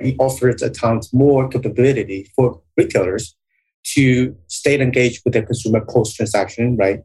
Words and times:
it 0.00 0.16
offers 0.18 0.62
a 0.62 0.70
ton 0.70 1.00
more 1.12 1.48
capability 1.48 2.30
for 2.34 2.60
retailers 2.76 3.36
to 3.94 4.36
stay 4.48 4.80
engaged 4.80 5.22
with 5.24 5.34
their 5.34 5.42
consumer 5.42 5.84
post 5.88 6.16
transaction, 6.16 6.76
right? 6.76 7.00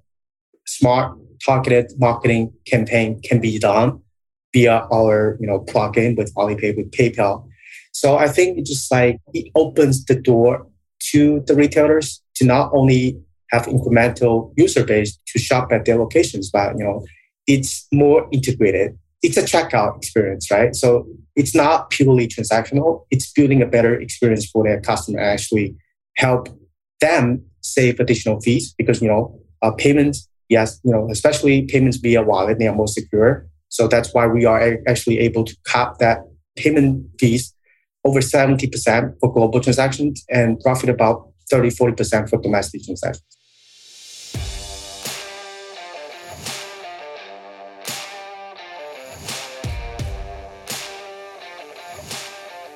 Smart 0.65 1.17
targeted 1.45 1.91
marketing 1.97 2.53
campaign 2.65 3.21
can 3.21 3.39
be 3.39 3.59
done 3.59 4.01
via 4.53 4.87
our 4.91 5.37
you 5.39 5.47
know 5.47 5.59
plugin 5.59 6.17
with 6.17 6.33
Alipay 6.35 6.75
with 6.75 6.91
PayPal. 6.91 7.47
So 7.91 8.17
I 8.17 8.27
think 8.27 8.57
it 8.57 8.65
just 8.65 8.91
like 8.91 9.19
it 9.33 9.51
opens 9.55 10.05
the 10.05 10.15
door 10.15 10.67
to 11.11 11.43
the 11.47 11.55
retailers 11.55 12.21
to 12.35 12.45
not 12.45 12.71
only 12.73 13.19
have 13.51 13.65
incremental 13.67 14.53
user 14.57 14.83
base 14.83 15.17
to 15.27 15.39
shop 15.39 15.71
at 15.71 15.85
their 15.85 15.97
locations, 15.97 16.49
but 16.49 16.77
you 16.77 16.83
know 16.83 17.05
it's 17.47 17.87
more 17.91 18.27
integrated. 18.31 18.97
It's 19.21 19.37
a 19.37 19.41
checkout 19.43 19.97
experience, 19.97 20.51
right? 20.51 20.75
So 20.75 21.07
it's 21.35 21.55
not 21.55 21.89
purely 21.89 22.27
transactional. 22.27 23.05
It's 23.11 23.31
building 23.31 23.61
a 23.61 23.65
better 23.65 23.99
experience 23.99 24.49
for 24.49 24.63
their 24.63 24.79
customer. 24.81 25.19
Actually, 25.19 25.75
help 26.17 26.49
them 27.01 27.43
save 27.61 27.99
additional 27.99 28.39
fees 28.41 28.73
because 28.77 29.01
you 29.01 29.07
know 29.07 29.39
uh, 29.61 29.71
payments 29.71 30.29
yes 30.49 30.79
you 30.83 30.91
know 30.91 31.09
especially 31.09 31.63
payments 31.63 31.97
via 31.97 32.21
wallet 32.21 32.59
they 32.59 32.67
are 32.67 32.75
more 32.75 32.87
secure 32.87 33.47
so 33.69 33.87
that's 33.87 34.13
why 34.13 34.27
we 34.27 34.45
are 34.45 34.77
actually 34.87 35.19
able 35.19 35.43
to 35.43 35.55
cap 35.65 35.97
that 35.99 36.19
payment 36.55 37.05
fees 37.19 37.53
over 38.05 38.19
70% 38.19 39.19
for 39.19 39.33
global 39.33 39.59
transactions 39.59 40.23
and 40.29 40.59
profit 40.59 40.89
about 40.89 41.27
30 41.49 41.69
40% 41.69 42.29
for 42.29 42.39
domestic 42.39 42.83
transactions 42.83 43.37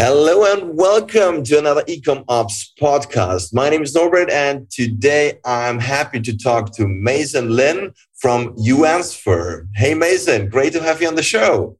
Hello 0.00 0.44
and 0.44 0.76
welcome 0.76 1.42
to 1.42 1.58
another 1.58 1.82
Ecom 1.88 2.24
Ops 2.28 2.72
podcast. 2.80 3.52
My 3.52 3.68
name 3.68 3.82
is 3.82 3.96
Norbert, 3.96 4.30
and 4.30 4.70
today 4.70 5.40
I'm 5.44 5.80
happy 5.80 6.20
to 6.20 6.38
talk 6.38 6.72
to 6.76 6.86
Mason 6.86 7.50
Lin 7.50 7.92
from 8.14 8.54
Yuansfer. 8.54 9.66
Hey, 9.74 9.94
Mason, 9.94 10.50
great 10.50 10.72
to 10.74 10.82
have 10.84 11.02
you 11.02 11.08
on 11.08 11.16
the 11.16 11.24
show. 11.24 11.76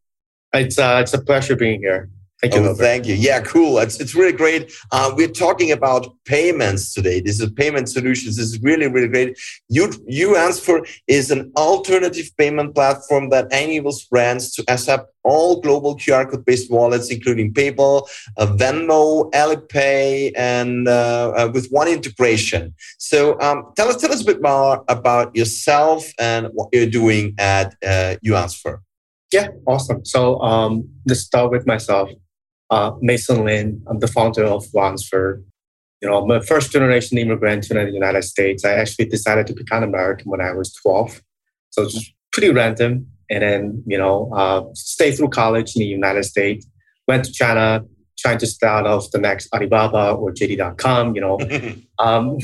It's 0.53 0.81
uh, 0.81 0.99
it's 1.01 1.15
a 1.15 1.23
pleasure 1.23 1.55
being 1.55 1.79
here. 1.79 2.11
Thank 2.41 2.55
you. 2.55 2.61
Oh, 2.61 2.75
thank 2.75 3.07
you. 3.07 3.17
Yeah, 3.17 3.41
cool. 3.41 3.79
It's, 3.79 3.99
it's 3.99 4.15
really 4.15 4.33
great. 4.33 4.73
Uh, 4.93 5.13
we're 5.17 5.27
talking 5.27 5.73
about 5.73 6.07
payments 6.25 6.95
today. 6.95 7.21
This 7.21 7.41
is 7.41 7.51
payment 7.51 7.89
solutions. 7.89 8.37
This 8.37 8.53
is 8.53 8.63
really, 8.63 8.87
really 8.87 9.09
great. 9.09 9.37
You, 9.69 9.89
Yuansfer 10.09 10.89
is 11.09 11.33
an 11.33 11.51
alternative 11.57 12.31
payment 12.39 12.77
platform 12.77 13.31
that 13.31 13.47
enables 13.47 14.05
brands 14.05 14.53
to 14.55 14.65
accept 14.69 15.11
all 15.25 15.61
global 15.61 15.97
QR 15.97 16.31
code 16.31 16.45
based 16.45 16.71
wallets, 16.71 17.11
including 17.11 17.53
PayPal, 17.53 18.09
uh, 18.37 18.47
Venmo, 18.47 19.29
Alipay, 19.33 20.31
and 20.37 20.87
uh, 20.87 21.33
uh, 21.37 21.51
with 21.53 21.69
one 21.71 21.89
integration. 21.89 22.73
So 22.99 23.39
um, 23.41 23.73
tell 23.75 23.89
us, 23.89 23.97
tell 23.97 24.13
us 24.13 24.23
a 24.23 24.25
bit 24.25 24.41
more 24.41 24.85
about 24.89 25.35
yourself 25.35 26.09
and 26.21 26.47
what 26.53 26.69
you're 26.73 26.87
doing 26.87 27.35
at 27.37 27.75
uh, 27.85 28.15
Yuansfer. 28.25 28.79
Yeah, 29.33 29.49
awesome. 29.67 30.05
So 30.05 30.41
um, 30.41 30.89
let's 31.05 31.21
start 31.23 31.51
with 31.51 31.67
myself 31.67 32.11
uh, 32.71 32.93
Mason 33.01 33.45
Lin. 33.45 33.83
I'm 33.87 33.99
the 33.99 34.09
founder 34.09 34.45
of 34.45 34.65
Yuansfer. 34.75 35.43
You 36.01 36.09
know, 36.09 36.23
I'm 36.23 36.31
a 36.31 36.43
first 36.43 36.71
generation 36.71 37.19
immigrant 37.19 37.65
to 37.65 37.75
the 37.75 37.91
United 37.91 38.23
States. 38.23 38.65
I 38.65 38.73
actually 38.73 39.07
decided 39.07 39.47
to 39.49 39.55
become 39.55 39.83
American 39.83 40.31
when 40.31 40.41
I 40.41 40.53
was 40.53 40.73
12. 40.75 41.23
So 41.71 41.83
it's 41.83 42.13
pretty 42.33 42.51
random. 42.51 43.09
And 43.31 43.43
then, 43.43 43.83
you 43.87 43.99
know, 43.99 44.31
uh, 44.33 44.65
stay 44.75 45.13
through 45.13 45.31
college 45.31 45.77
in 45.77 45.81
the 45.81 45.87
United 45.87 46.25
States, 46.25 46.67
went 47.07 47.25
to 47.25 47.33
China, 47.33 47.85
trying 48.19 48.39
to 48.39 48.47
start 48.47 48.87
off 48.87 49.11
the 49.11 49.19
next 49.19 49.53
Alibaba 49.53 50.13
or 50.13 50.33
JD.com, 50.33 51.15
you 51.15 51.21
know. 51.21 51.39
um, 51.99 52.39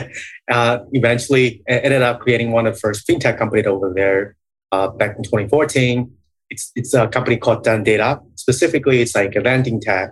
uh, 0.50 0.78
eventually 0.92 1.62
ended 1.66 2.02
up 2.02 2.20
creating 2.20 2.52
one 2.52 2.66
of 2.66 2.74
the 2.74 2.80
first 2.80 3.06
fintech 3.06 3.38
companies 3.38 3.66
over 3.66 3.92
there 3.94 4.36
uh, 4.72 4.88
back 4.88 5.16
in 5.16 5.24
2014 5.24 6.10
it's, 6.50 6.72
it's 6.74 6.94
a 6.94 7.08
company 7.08 7.36
called 7.36 7.64
Dan 7.64 7.82
Data. 7.84 8.20
Specifically, 8.34 9.00
it's 9.00 9.14
like 9.14 9.34
a 9.36 9.40
lending 9.40 9.80
tech 9.80 10.10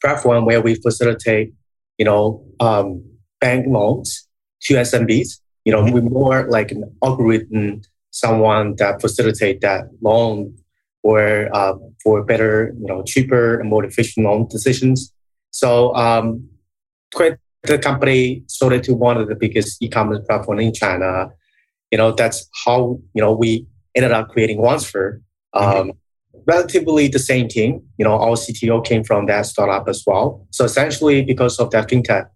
platform 0.00 0.44
where 0.44 0.60
we 0.60 0.74
facilitate, 0.74 1.54
you 1.98 2.04
know, 2.04 2.44
um, 2.60 3.04
bank 3.40 3.66
loans 3.68 4.26
to 4.62 4.74
SMBs. 4.74 5.40
You 5.64 5.72
know, 5.72 5.82
mm-hmm. 5.82 5.94
we're 5.94 6.02
more 6.02 6.46
like 6.48 6.70
an 6.70 6.84
algorithm, 7.02 7.82
someone 8.10 8.76
that 8.76 9.00
facilitate 9.00 9.60
that 9.62 9.84
loan 10.02 10.56
or 11.02 11.48
uh, 11.54 11.74
for 12.02 12.24
better, 12.24 12.74
you 12.80 12.86
know, 12.86 13.02
cheaper 13.04 13.60
and 13.60 13.68
more 13.68 13.84
efficient 13.84 14.26
loan 14.26 14.48
decisions. 14.48 15.12
So, 15.50 15.94
um, 15.94 16.48
quite 17.14 17.36
the 17.62 17.78
company 17.78 18.44
sold 18.46 18.72
it 18.72 18.84
to 18.84 18.94
one 18.94 19.16
of 19.16 19.28
the 19.28 19.34
biggest 19.34 19.82
e-commerce 19.82 20.24
platform 20.26 20.60
in 20.60 20.72
China. 20.72 21.30
You 21.90 21.98
know, 21.98 22.12
that's 22.12 22.48
how 22.64 22.98
you 23.14 23.22
know 23.22 23.32
we 23.32 23.66
ended 23.94 24.12
up 24.12 24.28
creating 24.28 24.58
Yuansfer, 24.58 25.20
um, 25.52 25.92
relatively 26.46 27.08
the 27.08 27.18
same 27.18 27.48
team. 27.48 27.82
You 27.98 28.04
know, 28.04 28.18
our 28.18 28.36
CTO 28.36 28.84
came 28.84 29.04
from 29.04 29.26
that 29.26 29.46
startup 29.46 29.88
as 29.88 30.02
well. 30.06 30.46
So 30.50 30.64
essentially, 30.64 31.22
because 31.22 31.58
of 31.58 31.70
that 31.70 31.88
fintech 31.88 32.28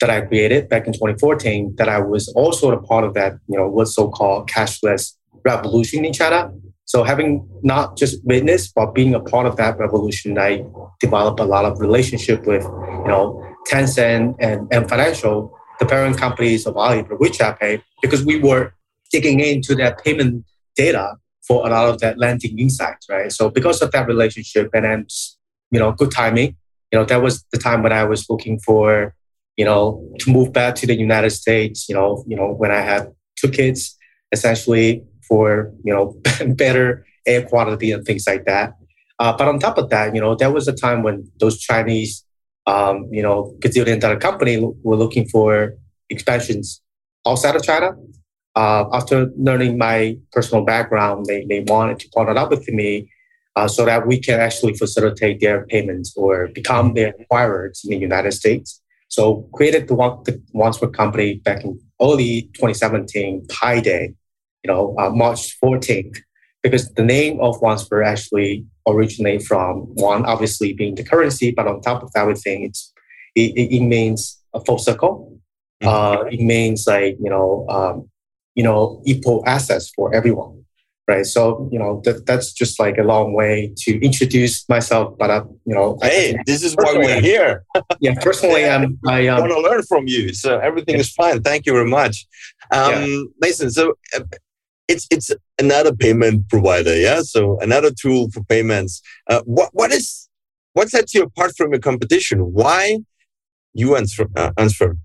that 0.00 0.10
I 0.10 0.22
created 0.22 0.68
back 0.68 0.86
in 0.86 0.92
2014, 0.92 1.76
that 1.76 1.88
I 1.88 2.00
was 2.00 2.28
also 2.34 2.72
a 2.72 2.82
part 2.82 3.04
of 3.04 3.14
that, 3.14 3.34
you 3.48 3.56
know, 3.56 3.68
what's 3.68 3.94
so-called 3.94 4.50
cashless 4.50 5.12
revolution 5.44 6.04
in 6.04 6.12
China. 6.12 6.52
So 6.86 7.02
having 7.04 7.48
not 7.62 7.96
just 7.96 8.24
witnessed, 8.24 8.74
but 8.74 8.94
being 8.94 9.14
a 9.14 9.20
part 9.20 9.46
of 9.46 9.56
that 9.56 9.78
revolution, 9.78 10.38
I 10.38 10.64
developed 11.00 11.40
a 11.40 11.44
lot 11.44 11.64
of 11.64 11.80
relationship 11.80 12.46
with, 12.46 12.62
you 12.64 13.08
know, 13.08 13.40
Tencent 13.70 14.36
and, 14.40 14.72
Ant 14.72 14.88
Financial, 14.88 15.52
the 15.78 15.86
parent 15.86 16.18
companies 16.18 16.66
of 16.66 16.74
Alipay, 16.74 17.18
WeChat 17.18 17.58
Pay, 17.58 17.82
because 18.02 18.24
we 18.24 18.38
were 18.38 18.74
digging 19.10 19.40
into 19.40 19.74
that 19.76 20.02
payment 20.04 20.44
data 20.76 21.16
for 21.46 21.66
a 21.66 21.70
lot 21.70 21.88
of 21.88 22.00
that 22.00 22.18
lending 22.18 22.58
insights, 22.58 23.06
right? 23.08 23.30
So 23.30 23.50
because 23.50 23.82
of 23.82 23.92
that 23.92 24.06
relationship 24.06 24.70
and 24.74 24.84
then, 24.84 25.06
you 25.70 25.78
know, 25.78 25.92
good 25.92 26.10
timing, 26.10 26.56
you 26.90 26.98
know, 26.98 27.04
that 27.04 27.22
was 27.22 27.44
the 27.52 27.58
time 27.58 27.82
when 27.82 27.92
I 27.92 28.04
was 28.04 28.28
looking 28.30 28.58
for, 28.60 29.14
you 29.56 29.64
know, 29.64 30.08
to 30.20 30.30
move 30.30 30.52
back 30.52 30.74
to 30.76 30.86
the 30.86 30.94
United 30.94 31.30
States, 31.30 31.88
you 31.88 31.94
know, 31.94 32.24
you 32.26 32.36
know, 32.36 32.52
when 32.52 32.70
I 32.70 32.80
had 32.80 33.12
two 33.36 33.50
kids, 33.50 33.96
essentially 34.32 35.04
for, 35.28 35.72
you 35.84 35.92
know, 35.92 36.16
better 36.54 37.06
air 37.26 37.42
quality 37.42 37.92
and 37.92 38.04
things 38.04 38.24
like 38.26 38.44
that. 38.44 38.74
Uh, 39.18 39.36
but 39.36 39.48
on 39.48 39.58
top 39.58 39.78
of 39.78 39.90
that, 39.90 40.14
you 40.14 40.20
know, 40.20 40.34
that 40.34 40.52
was 40.52 40.66
a 40.66 40.72
time 40.72 41.02
when 41.02 41.30
those 41.40 41.58
Chinese, 41.58 42.24
um, 42.66 43.08
you 43.12 43.22
know, 43.22 43.54
gazillion 43.60 44.00
dollar 44.00 44.18
company 44.18 44.58
were 44.82 44.96
looking 44.96 45.28
for 45.28 45.74
expansions 46.10 46.80
outside 47.26 47.54
of 47.54 47.62
China 47.62 47.92
uh, 48.56 48.84
after 48.92 49.30
learning 49.36 49.78
my 49.78 50.16
personal 50.32 50.64
background, 50.64 51.26
they, 51.26 51.44
they 51.46 51.60
wanted 51.60 51.98
to 52.00 52.08
partner 52.10 52.36
up 52.38 52.50
with 52.50 52.68
me 52.68 53.10
uh, 53.56 53.68
so 53.68 53.84
that 53.84 54.06
we 54.06 54.18
can 54.18 54.40
actually 54.40 54.74
facilitate 54.74 55.40
their 55.40 55.66
payments 55.66 56.12
or 56.16 56.48
become 56.48 56.94
their 56.94 57.12
acquirers 57.12 57.84
in 57.84 57.90
the 57.90 57.96
United 57.96 58.32
States. 58.32 58.80
So 59.08 59.48
created 59.52 59.88
the, 59.88 59.94
one, 59.94 60.22
the 60.24 60.42
Yuansfer 60.54 60.92
company 60.92 61.36
back 61.36 61.64
in 61.64 61.80
early 62.00 62.42
2017, 62.54 63.46
Pi 63.48 63.80
Day, 63.80 64.14
you 64.64 64.68
know, 64.68 64.94
uh, 64.98 65.10
March 65.10 65.56
14th, 65.62 66.18
because 66.62 66.92
the 66.94 67.04
name 67.04 67.40
of 67.40 67.60
Yuansfer 67.60 68.04
actually 68.04 68.64
originate 68.88 69.42
from 69.42 69.82
one, 69.94 70.24
obviously 70.26 70.72
being 70.72 70.94
the 70.94 71.04
currency, 71.04 71.52
but 71.52 71.66
on 71.66 71.80
top 71.80 72.02
of 72.02 72.10
everything, 72.16 72.64
it's 72.64 72.92
it, 73.34 73.52
it 73.56 73.80
means 73.80 74.40
a 74.54 74.60
full 74.60 74.78
circle. 74.78 75.38
Mm-hmm. 75.82 75.88
Uh, 75.88 76.28
it 76.30 76.40
means 76.40 76.86
like 76.86 77.16
you 77.20 77.30
know 77.30 77.66
um, 77.68 78.08
you 78.54 78.62
know 78.62 79.02
equal 79.04 79.42
access 79.46 79.90
for 79.90 80.14
everyone 80.14 80.64
right 81.06 81.26
so 81.26 81.68
you 81.70 81.78
know 81.78 82.00
that, 82.04 82.24
that's 82.26 82.52
just 82.52 82.80
like 82.80 82.96
a 82.98 83.02
long 83.02 83.34
way 83.34 83.72
to 83.76 84.00
introduce 84.04 84.66
myself 84.68 85.16
but 85.18 85.30
uh, 85.30 85.44
you 85.66 85.74
know 85.74 85.98
hey 86.02 86.34
I, 86.38 86.42
this 86.46 86.62
is 86.62 86.74
why 86.74 86.94
we're 86.96 87.20
here 87.20 87.64
yeah 88.00 88.14
personally 88.20 88.60
yeah, 88.68 88.76
i'm 88.76 88.98
i 89.06 89.26
um, 89.28 89.40
want 89.40 89.52
to 89.52 89.60
learn 89.60 89.82
from 89.82 90.06
you 90.06 90.32
so 90.32 90.58
everything 90.58 90.94
yeah. 90.94 91.02
is 91.02 91.12
fine 91.12 91.42
thank 91.42 91.66
you 91.66 91.72
very 91.72 91.88
much 91.88 92.26
um 92.70 92.92
yeah. 92.92 93.22
mason 93.40 93.70
so 93.70 93.94
uh, 94.16 94.20
it's 94.88 95.06
it's 95.10 95.30
another 95.58 95.94
payment 95.94 96.48
provider 96.48 96.96
yeah 96.96 97.20
so 97.20 97.58
another 97.60 97.90
tool 97.90 98.30
for 98.30 98.42
payments 98.44 99.02
uh, 99.30 99.40
what 99.44 99.70
what 99.72 99.92
is 99.92 100.24
what 100.74 100.90
sets 100.90 101.14
you 101.14 101.22
apart 101.22 101.56
from 101.56 101.70
your 101.70 101.80
competition? 101.80 102.52
Why 102.52 102.98
Yuansfer? 103.78 104.26
Uh, 104.36 104.50
answer. 104.58 104.96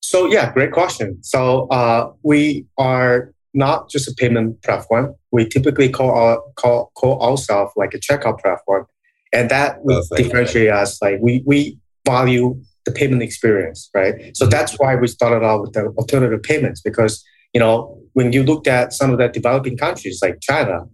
So 0.00 0.26
yeah, 0.26 0.52
great 0.52 0.72
question. 0.72 1.22
So 1.22 1.66
uh, 1.68 2.12
we 2.22 2.66
are 2.78 3.32
not 3.54 3.90
just 3.90 4.08
a 4.08 4.14
payment 4.14 4.62
platform. 4.62 5.14
We 5.32 5.48
typically 5.48 5.88
call 5.88 6.10
our, 6.10 6.42
call 6.56 6.92
call 6.94 7.20
ourselves 7.22 7.72
like 7.76 7.94
a 7.94 7.98
checkout 7.98 8.40
platform, 8.40 8.86
and 9.32 9.50
that 9.50 9.84
will 9.84 10.02
differentiate 10.16 10.70
us. 10.70 11.00
Like 11.02 11.18
we 11.20 11.42
we 11.46 11.78
value 12.06 12.60
the 12.84 12.92
payment 12.92 13.22
experience, 13.22 13.90
right? 13.94 14.14
So 14.36 14.44
mm-hmm. 14.44 14.50
that's 14.50 14.78
why 14.78 14.94
we 14.94 15.08
started 15.08 15.44
out 15.44 15.62
with 15.62 15.72
the 15.72 15.86
alternative 15.98 16.42
payments 16.42 16.80
because 16.80 17.24
you 17.52 17.60
know 17.60 18.00
when 18.12 18.32
you 18.32 18.42
look 18.42 18.66
at 18.66 18.92
some 18.92 19.10
of 19.10 19.18
the 19.18 19.28
developing 19.28 19.76
countries 19.76 20.20
like 20.22 20.40
China, 20.40 20.84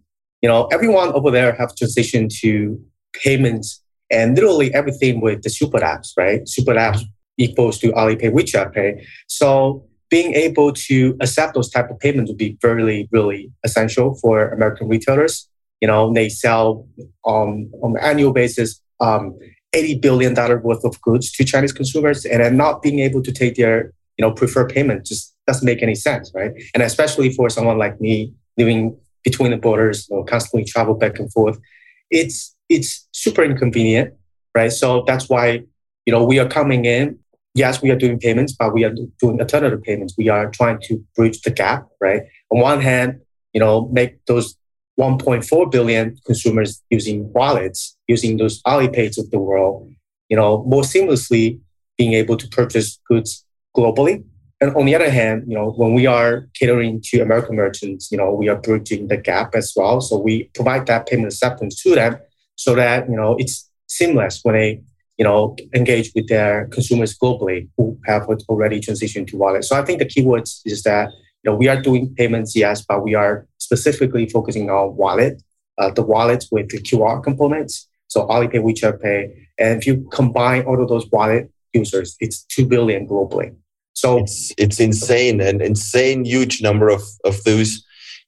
you 0.43 0.49
know 0.49 0.67
everyone 0.73 1.13
over 1.13 1.31
there 1.31 1.53
have 1.55 1.75
transitioned 1.75 2.31
to 2.41 2.81
payments 3.13 3.81
and 4.11 4.35
literally 4.37 4.73
everything 4.75 5.21
with 5.21 5.43
the 5.43 5.51
super 5.51 5.79
apps, 5.79 6.09
right? 6.17 6.49
Super 6.49 6.75
apps 6.75 7.03
equals 7.39 7.79
to 7.79 7.93
Alipay, 7.93 8.33
WeChat 8.33 8.73
Pay. 8.73 9.07
So 9.27 9.85
being 10.11 10.35
able 10.35 10.73
to 10.73 11.17
accept 11.21 11.55
those 11.55 11.69
type 11.69 11.91
of 11.91 11.99
payments 11.99 12.31
would 12.31 12.39
be 12.39 12.57
really, 12.63 13.09
really 13.11 13.51
essential 13.65 14.15
for 14.17 14.49
American 14.51 14.89
retailers. 14.89 15.49
You 15.81 15.89
know, 15.89 16.13
they 16.13 16.29
sell 16.29 16.87
um, 17.27 17.71
on 17.83 17.97
an 17.97 18.03
annual 18.03 18.33
basis 18.33 18.81
um, 19.01 19.37
$80 19.75 20.01
billion 20.01 20.35
worth 20.63 20.85
of 20.85 21.01
goods 21.03 21.33
to 21.33 21.45
Chinese 21.45 21.73
consumers 21.73 22.25
and 22.25 22.41
then 22.41 22.57
not 22.57 22.81
being 22.81 23.01
able 23.01 23.23
to 23.23 23.33
take 23.33 23.57
their, 23.57 23.93
you 24.17 24.25
know, 24.25 24.31
preferred 24.31 24.71
payment 24.71 25.05
just 25.05 25.35
doesn't 25.47 25.67
make 25.67 25.83
any 25.83 25.95
sense, 25.95 26.31
right? 26.35 26.53
And 26.75 26.83
especially 26.83 27.31
for 27.33 27.51
someone 27.51 27.79
like 27.79 28.01
me 28.01 28.33
living 28.57 28.97
between 29.25 29.51
the 29.51 29.57
borders, 29.57 30.09
you 30.09 30.17
know, 30.17 30.25
constantly 30.25 30.65
travel 30.65 30.95
back 30.95 31.19
and 31.19 31.33
forth, 31.33 31.59
it's 32.11 32.55
it's 32.69 33.09
super 33.13 33.43
inconvenient, 33.43 34.15
right? 34.55 34.73
So 34.73 35.05
that's 35.07 35.29
why, 35.29 35.65
you 36.07 36.13
know, 36.13 36.25
we 36.25 36.39
are 36.39 36.49
coming 36.49 36.85
in 36.85 37.19
yes, 37.55 37.81
we 37.83 37.91
are 37.91 37.97
doing 37.97 38.19
payments, 38.19 38.53
but 38.53 38.75
we 38.75 38.85
are 38.85 38.95
doing 39.21 39.41
alternative 39.41 39.83
payments. 39.83 40.15
We 40.19 40.29
are 40.29 40.51
trying 40.51 40.81
to 40.83 41.03
bridge 41.17 41.41
the 41.43 41.51
gap, 41.51 41.87
right? 42.01 42.23
On 42.51 42.61
one 42.61 42.81
hand, 42.81 43.21
you 43.53 43.61
know, 43.61 43.89
make 43.93 44.25
those 44.27 44.57
1.4 44.99 45.71
billion 45.71 46.17
consumers 46.25 46.83
using 46.91 47.33
wallets, 47.33 47.97
using 48.07 48.37
those 48.37 48.61
Alipays 48.63 49.19
of 49.19 49.31
the 49.31 49.39
world, 49.39 49.91
you 50.29 50.37
know, 50.37 50.65
more 50.65 50.83
seamlessly 50.83 51.61
being 51.97 52.13
able 52.13 52.37
to 52.37 52.49
purchase 52.49 53.01
goods 53.09 53.45
globally. 53.77 54.25
And 54.61 54.75
on 54.77 54.87
the 54.87 54.95
other 54.95 55.11
hand, 55.11 55.45
you 55.47 55.55
know, 55.55 55.73
when 55.73 55.95
we 55.95 56.07
are 56.07 56.49
catering 56.55 57.01
to 57.07 57.21
American 57.21 57.57
merchants, 57.57 58.11
you 58.11 58.19
know, 58.19 58.33
we 58.33 58.49
are 58.49 58.57
bridging 58.57 59.09
the 59.09 59.17
gap 59.17 59.55
as 59.55 59.73
well. 59.77 60.01
So 60.01 60.19
we 60.19 60.45
provide 60.55 60.87
that 60.87 61.07
payment 61.07 61.27
acceptance 61.27 61.83
to 61.83 61.95
them 61.95 62.19
so 62.57 62.75
that, 62.77 63.09
you 63.09 63.17
know, 63.17 63.37
it's 63.39 63.69
seamless 63.89 64.41
when 64.43 64.55
they 64.55 64.83
you 65.17 65.25
know, 65.25 65.57
engage 65.75 66.13
with 66.15 66.29
their 66.29 66.67
consumers 66.69 67.17
globally 67.17 67.69
who 67.77 67.99
have 68.07 68.29
already 68.49 68.81
transitioned 68.81 69.29
to 69.29 69.37
wallet. 69.37 69.65
So 69.65 69.79
I 69.79 69.85
think 69.85 69.99
the 69.99 70.07
keywords 70.07 70.61
is 70.65 70.83
that 70.83 71.11
you 71.43 71.51
know 71.51 71.57
we 71.57 71.69
are 71.69 71.81
doing 71.81 72.15
payments, 72.17 72.57
yes, 72.57 72.83
but 72.83 73.03
we 73.05 73.15
are 73.15 73.47
specifically 73.59 74.29
focusing 74.29 74.71
on 74.71 74.97
wallet, 74.97 75.43
uh, 75.79 75.91
the 75.91 76.03
wallets 76.03 76.49
with 76.51 76.69
the 76.71 76.81
QR 76.81 77.23
components. 77.23 77.89
So 78.09 78.27
Alipay, 78.27 78.63
WeChat 78.63 79.01
Pay, 79.01 79.49
and 79.59 79.79
if 79.79 79.87
you 79.87 80.09
combine 80.13 80.63
all 80.65 80.81
of 80.81 80.89
those 80.89 81.09
wallet 81.11 81.51
users, 81.73 82.17
it's 82.21 82.45
two 82.45 82.67
billion 82.67 83.07
globally. 83.07 83.55
So 83.93 84.19
it's 84.19 84.53
it's 84.59 84.81
insane, 84.81 85.41
an 85.41 85.61
insane 85.61 86.25
huge 86.25 86.61
number 86.61 86.89
of 86.89 87.03
of 87.25 87.43
those 87.45 87.84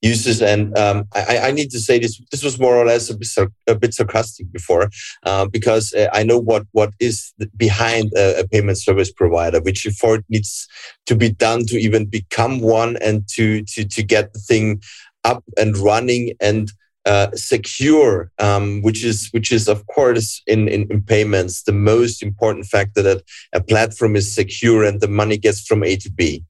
uses. 0.06 0.40
And 0.42 0.76
um, 0.78 1.04
I, 1.14 1.38
I, 1.48 1.50
need 1.50 1.70
to 1.70 1.80
say 1.80 1.98
this 1.98 2.20
this 2.30 2.42
was 2.42 2.58
more 2.58 2.76
or 2.76 2.86
less 2.86 3.10
a 3.10 3.16
bit, 3.16 3.28
a 3.66 3.74
bit 3.74 3.94
sarcastic 3.94 4.50
before, 4.52 4.88
uh, 5.24 5.46
because 5.46 5.92
uh, 5.92 6.08
I 6.12 6.22
know 6.22 6.38
what 6.38 6.64
what 6.72 6.90
is 7.00 7.32
behind 7.56 8.12
a, 8.16 8.40
a, 8.40 8.48
payment 8.48 8.78
service 8.78 9.12
provider, 9.12 9.60
which 9.60 9.86
effort 9.86 10.24
needs 10.28 10.68
to 11.06 11.14
be 11.16 11.30
done 11.30 11.60
to 11.66 11.76
even 11.86 12.06
become 12.06 12.60
one 12.60 12.96
and 12.98 13.26
to 13.34 13.62
to 13.72 13.84
to 13.94 14.02
get 14.02 14.32
the 14.32 14.40
thing 14.40 14.82
up 15.24 15.42
and 15.56 15.76
running 15.76 16.34
and 16.40 16.72
uh, 17.06 17.30
secure, 17.34 18.30
um, 18.38 18.82
which 18.82 19.04
is 19.04 19.28
which 19.30 19.52
is 19.52 19.68
of 19.68 19.86
course 19.86 20.42
in, 20.46 20.68
in, 20.68 20.86
in 20.90 21.00
payments 21.02 21.62
the 21.62 21.72
most 21.72 22.22
important 22.22 22.66
factor 22.66 23.00
that 23.02 23.22
a 23.52 23.60
platform 23.60 24.16
is 24.16 24.34
secure 24.34 24.82
and 24.84 25.00
the 25.00 25.08
money 25.08 25.38
gets 25.38 25.66
from 25.66 25.84
A 25.84 25.96
to 25.96 26.10
B, 26.10 26.44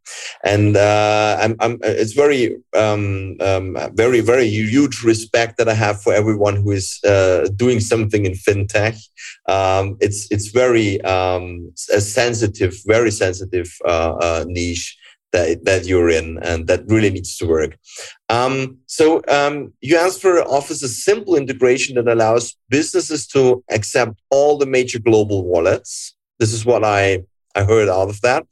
and 0.45 0.77
uh, 0.77 1.37
I'm, 1.41 1.57
I'm, 1.61 1.79
it's 1.83 2.15
very 2.15 2.57
um, 2.75 3.37
um, 3.41 3.77
very 3.95 4.21
very 4.21 4.49
huge 4.49 5.03
respect 5.03 5.59
that 5.59 5.69
I 5.69 5.75
have 5.75 6.03
for 6.03 6.13
everyone 6.15 6.57
who 6.57 6.73
is 6.73 7.01
uh, 7.05 7.49
doing 7.55 7.81
something 7.81 8.25
in 8.25 8.33
fintech. 8.33 8.99
Um, 9.49 9.97
it's 10.01 10.27
it's 10.31 10.49
very 10.49 11.01
um, 11.03 11.73
a 11.93 12.01
sensitive, 12.01 12.75
very 12.87 13.11
sensitive 13.11 13.69
uh, 13.85 14.15
uh, 14.21 14.45
niche 14.49 14.97
that, 15.37 15.65
that 15.65 15.87
you're 15.87 16.09
in 16.09 16.39
and 16.43 16.67
that 16.67 16.81
really 16.87 17.11
needs 17.11 17.37
to 17.37 17.47
work. 17.47 17.77
Um, 18.29 18.79
so 18.87 19.17
um, 19.29 19.73
Yuansfer 19.85 20.45
offers 20.47 20.83
a 20.83 20.89
simple 20.89 21.37
integration 21.37 21.97
that 21.97 22.09
allows 22.09 22.57
businesses 22.71 23.27
to 23.29 23.63
accept 23.71 24.15
all 24.31 24.57
the 24.57 24.67
major 24.67 24.99
global 24.99 25.45
wallets. 25.45 26.17
This 26.39 26.53
is 26.53 26.65
what 26.65 26.85
I, 26.85 27.25
I 27.55 27.65
heard 27.65 27.89
out 27.89 28.09
of 28.09 28.21
that. 28.23 28.47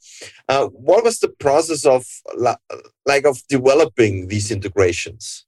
Uh, 0.47 0.67
what 0.67 1.03
was 1.03 1.19
the 1.19 1.29
process 1.29 1.85
of 1.85 2.05
like 3.05 3.25
of 3.25 3.41
developing 3.49 4.27
these 4.27 4.51
integrations? 4.51 5.45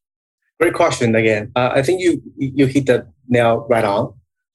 Great 0.60 0.74
question 0.74 1.16
again. 1.16 1.52
Uh, 1.56 1.70
I 1.74 1.82
think 1.84 2.02
you 2.02 2.22
you 2.38 2.66
hit 2.66 2.88
the 2.88 3.08
nail 3.28 3.68
right 3.70 3.86
on. 3.86 4.14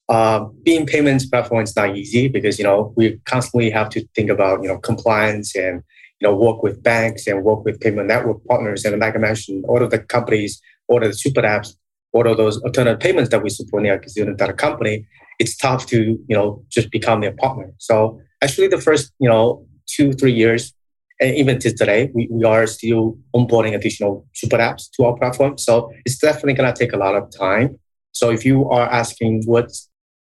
Uh, 0.09 0.39
being 0.63 0.85
payments 0.85 1.25
platform 1.25 1.63
is 1.63 1.75
not 1.77 1.95
easy 1.95 2.27
because 2.27 2.59
you 2.59 2.65
know 2.65 2.93
we 2.97 3.17
constantly 3.25 3.69
have 3.69 3.89
to 3.89 4.05
think 4.15 4.29
about 4.29 4.61
you 4.61 4.67
know 4.67 4.77
compliance 4.77 5.55
and 5.55 5.81
you 6.23 6.29
know, 6.29 6.35
work 6.37 6.63
with 6.63 6.81
banks 6.81 7.27
and 7.27 7.43
work 7.43 7.65
with 7.65 7.81
payment 7.81 8.07
network 8.07 8.45
partners. 8.45 8.85
And 8.85 8.97
like 9.01 9.13
I 9.13 9.17
mentioned, 9.17 9.65
all 9.67 9.83
of 9.83 9.91
the 9.91 9.99
companies, 9.99 10.61
all 10.87 11.03
of 11.03 11.09
the 11.09 11.17
super 11.17 11.41
apps, 11.41 11.75
all 12.13 12.25
of 12.25 12.37
those 12.37 12.61
alternative 12.63 13.01
payments 13.01 13.29
that 13.31 13.43
we 13.43 13.49
support 13.49 13.85
in 13.85 13.99
the 13.99 14.33
data 14.37 14.53
company, 14.53 15.05
it's 15.37 15.57
tough 15.57 15.85
to, 15.87 15.97
you 15.97 16.35
know, 16.37 16.63
just 16.69 16.91
become 16.91 17.19
their 17.19 17.33
partner. 17.33 17.73
So 17.77 18.21
actually 18.41 18.69
the 18.69 18.79
first, 18.79 19.11
you 19.19 19.27
know, 19.27 19.65
two, 19.85 20.13
three 20.13 20.31
years, 20.31 20.73
and 21.19 21.35
even 21.35 21.59
to 21.59 21.75
today, 21.75 22.09
we, 22.13 22.29
we 22.31 22.45
are 22.45 22.65
still 22.67 23.17
onboarding 23.35 23.75
additional 23.75 24.25
super 24.33 24.57
apps 24.57 24.89
to 24.93 25.03
our 25.03 25.17
platform. 25.17 25.57
So 25.57 25.91
it's 26.05 26.19
definitely 26.19 26.55
to 26.55 26.73
take 26.73 26.93
a 26.93 26.97
lot 26.97 27.15
of 27.15 27.29
time. 27.37 27.77
So 28.13 28.31
if 28.31 28.45
you 28.45 28.69
are 28.69 28.89
asking 28.89 29.43
what, 29.45 29.71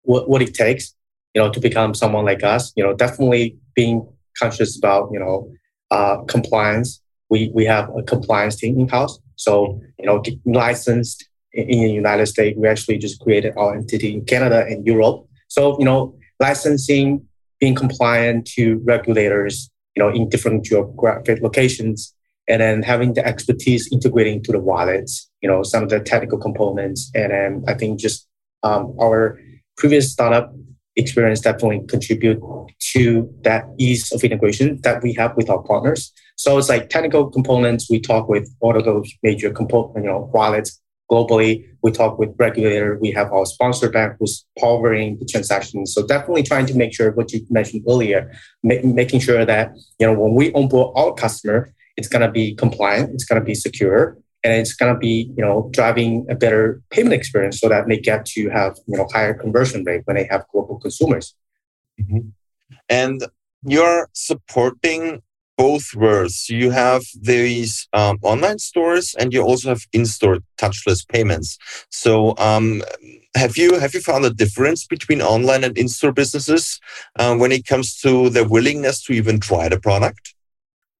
what 0.04 0.42
it 0.42 0.54
takes, 0.54 0.96
you 1.36 1.42
know, 1.42 1.50
to 1.52 1.60
become 1.60 1.94
someone 1.94 2.24
like 2.24 2.42
us, 2.42 2.72
you 2.78 2.84
know, 2.86 2.94
definitely 2.94 3.58
being 3.76 4.08
conscious 4.38 4.78
about, 4.78 5.10
you 5.12 5.20
know, 5.20 5.52
uh, 5.92 6.18
compliance. 6.24 7.02
We, 7.30 7.52
we 7.54 7.66
have 7.66 7.90
a 7.96 8.04
compliance 8.04 8.56
team 8.56 8.80
in 8.80 8.88
house. 8.88 9.20
So, 9.36 9.80
you 9.98 10.06
know, 10.06 10.22
licensed 10.46 11.28
in, 11.54 11.70
in 11.70 11.84
the 11.84 11.94
United 11.94 12.28
States, 12.28 12.58
we 12.58 12.68
actually 12.68 12.98
just 12.98 13.20
created 13.22 13.54
our 13.58 13.76
entity 13.76 14.14
in 14.14 14.26
Canada 14.26 14.66
and 14.68 14.86
Europe. 14.86 15.26
So, 15.48 15.78
you 15.80 15.86
know, 15.86 16.16
licensing, 16.40 17.26
being 17.60 17.76
compliant 17.76 18.48
to 18.56 18.82
regulators, 18.84 19.70
you 19.96 20.04
know, 20.04 20.10
in 20.10 20.30
different 20.30 20.66
geographic 20.66 21.42
locations, 21.42 22.14
and 22.48 22.62
then 22.62 22.82
having 22.82 23.14
the 23.14 23.26
expertise 23.26 23.92
integrating 23.92 24.42
to 24.44 24.52
the 24.52 24.60
wallets, 24.60 25.30
you 25.42 25.50
know, 25.50 25.62
some 25.62 25.84
of 25.84 25.90
the 25.90 26.00
technical 26.00 26.40
components. 26.40 27.12
And 27.14 27.32
then 27.32 27.64
I 27.68 27.74
think 27.76 28.00
just 28.00 28.28
um, 28.64 28.96
our 29.00 29.40
previous 29.78 30.12
startup 30.12 30.54
experience 31.00 31.42
definitely 31.42 31.82
contribute 31.88 32.40
to 32.94 33.34
that 33.44 33.66
ease 33.78 34.12
of 34.12 34.24
integration 34.24 34.80
that 34.84 35.02
we 35.02 35.14
have 35.14 35.36
with 35.36 35.50
our 35.50 35.62
partners. 35.64 36.12
So 36.36 36.58
it's 36.58 36.70
like 36.70 36.90
technical 36.90 37.30
components. 37.30 37.90
We 37.90 38.00
talk 38.00 38.30
with 38.30 38.50
all 38.62 38.78
of 38.78 38.86
those 38.86 39.12
major 39.24 39.52
component, 39.52 40.06
you 40.06 40.12
know, 40.12 40.30
wallets 40.34 40.80
globally. 41.12 41.66
We 41.82 41.92
talk 41.92 42.20
with 42.20 42.36
regulator. 42.38 42.98
We 43.02 43.12
have 43.12 43.32
our 43.32 43.46
sponsor 43.46 43.90
bank 43.90 44.14
who's 44.20 44.46
powering 44.58 45.18
the 45.20 45.26
transactions. 45.26 45.94
So 45.94 46.06
definitely 46.06 46.44
trying 46.44 46.68
to 46.68 46.76
make 46.76 46.94
sure 46.94 47.12
what 47.12 47.32
you 47.34 47.46
mentioned 47.50 47.84
earlier, 47.90 48.32
ma- 48.64 48.76
making 48.84 49.22
sure 49.22 49.46
that 49.46 49.72
you 50.00 50.08
know 50.08 50.14
when 50.14 50.36
we 50.36 50.54
onboard 50.54 50.94
our 50.96 51.14
customer, 51.14 51.74
it's 51.98 52.08
gonna 52.08 52.32
be 52.32 52.56
compliant, 52.56 53.12
it's 53.14 53.26
gonna 53.26 53.44
be 53.44 53.56
secure, 53.56 54.18
and 54.44 54.54
it's 54.54 54.74
going 54.74 54.94
to 54.94 55.00
be 55.00 55.34
you 55.38 55.44
know 55.44 55.70
driving 55.72 56.26
a 56.30 56.36
better 56.36 56.82
payment 56.90 57.14
experience 57.14 57.60
so 57.60 57.70
that 57.70 57.88
they 57.88 57.98
get 57.98 58.26
to 58.26 58.50
have 58.50 58.78
you 58.88 58.98
know 58.98 59.08
higher 59.12 59.34
conversion 59.34 59.84
rate 59.84 60.02
when 60.06 60.16
they 60.16 60.28
have 60.30 60.46
global 60.52 60.80
consumers. 60.80 61.36
Mm-hmm. 62.00 62.30
and 62.88 63.22
you're 63.64 64.08
supporting 64.14 65.22
both 65.60 65.94
worlds. 65.94 66.50
You 66.50 66.72
have 66.72 67.04
these 67.22 67.90
um, 67.92 68.18
online 68.22 68.60
stores 68.60 69.14
and 69.20 69.34
you 69.34 69.42
also 69.42 69.68
have 69.68 69.86
in-store 69.92 70.38
touchless 70.58 71.06
payments. 71.06 71.58
So 71.90 72.34
um, 72.38 72.82
have 73.36 73.58
you 73.58 73.78
have 73.78 73.94
you 73.94 74.00
found 74.00 74.24
a 74.24 74.30
difference 74.30 74.88
between 74.88 75.22
online 75.22 75.66
and 75.66 75.78
in-store 75.78 76.14
businesses 76.14 76.80
uh, 77.18 77.36
when 77.36 77.52
it 77.52 77.66
comes 77.66 78.00
to 78.04 78.30
their 78.30 78.48
willingness 78.48 79.04
to 79.04 79.14
even 79.14 79.42
try 79.42 79.68
the 79.68 79.80
product? 79.80 80.34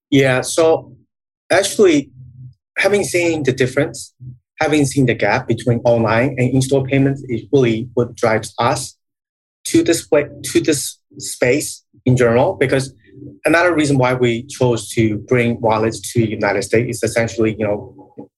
Yeah 0.10 0.42
so 0.42 0.94
actually 1.50 2.12
having 2.80 3.04
seen 3.04 3.44
the 3.44 3.52
difference, 3.52 4.14
having 4.60 4.86
seen 4.86 5.06
the 5.06 5.14
gap 5.14 5.48
between 5.48 5.80
online 5.80 6.30
and 6.38 6.50
in-store 6.54 6.86
payments 6.86 7.24
is 7.30 7.44
really 7.52 7.90
what 7.94 8.16
drives 8.16 8.54
us. 8.58 8.96
to 9.66 9.84
this 9.84 10.10
way, 10.10 10.26
to 10.42 10.62
this 10.62 11.00
space 11.18 11.84
in 12.06 12.16
general 12.16 12.54
because 12.54 12.94
another 13.46 13.76
reason 13.76 13.98
why 13.98 14.14
we 14.14 14.44
chose 14.48 14.90
to 14.96 15.18
bring 15.32 15.60
wallets 15.62 16.00
to 16.14 16.22
the 16.22 16.30
United 16.30 16.64
States 16.64 16.98
is 16.98 17.04
essentially, 17.04 17.56
you 17.60 17.66
know, 17.68 17.80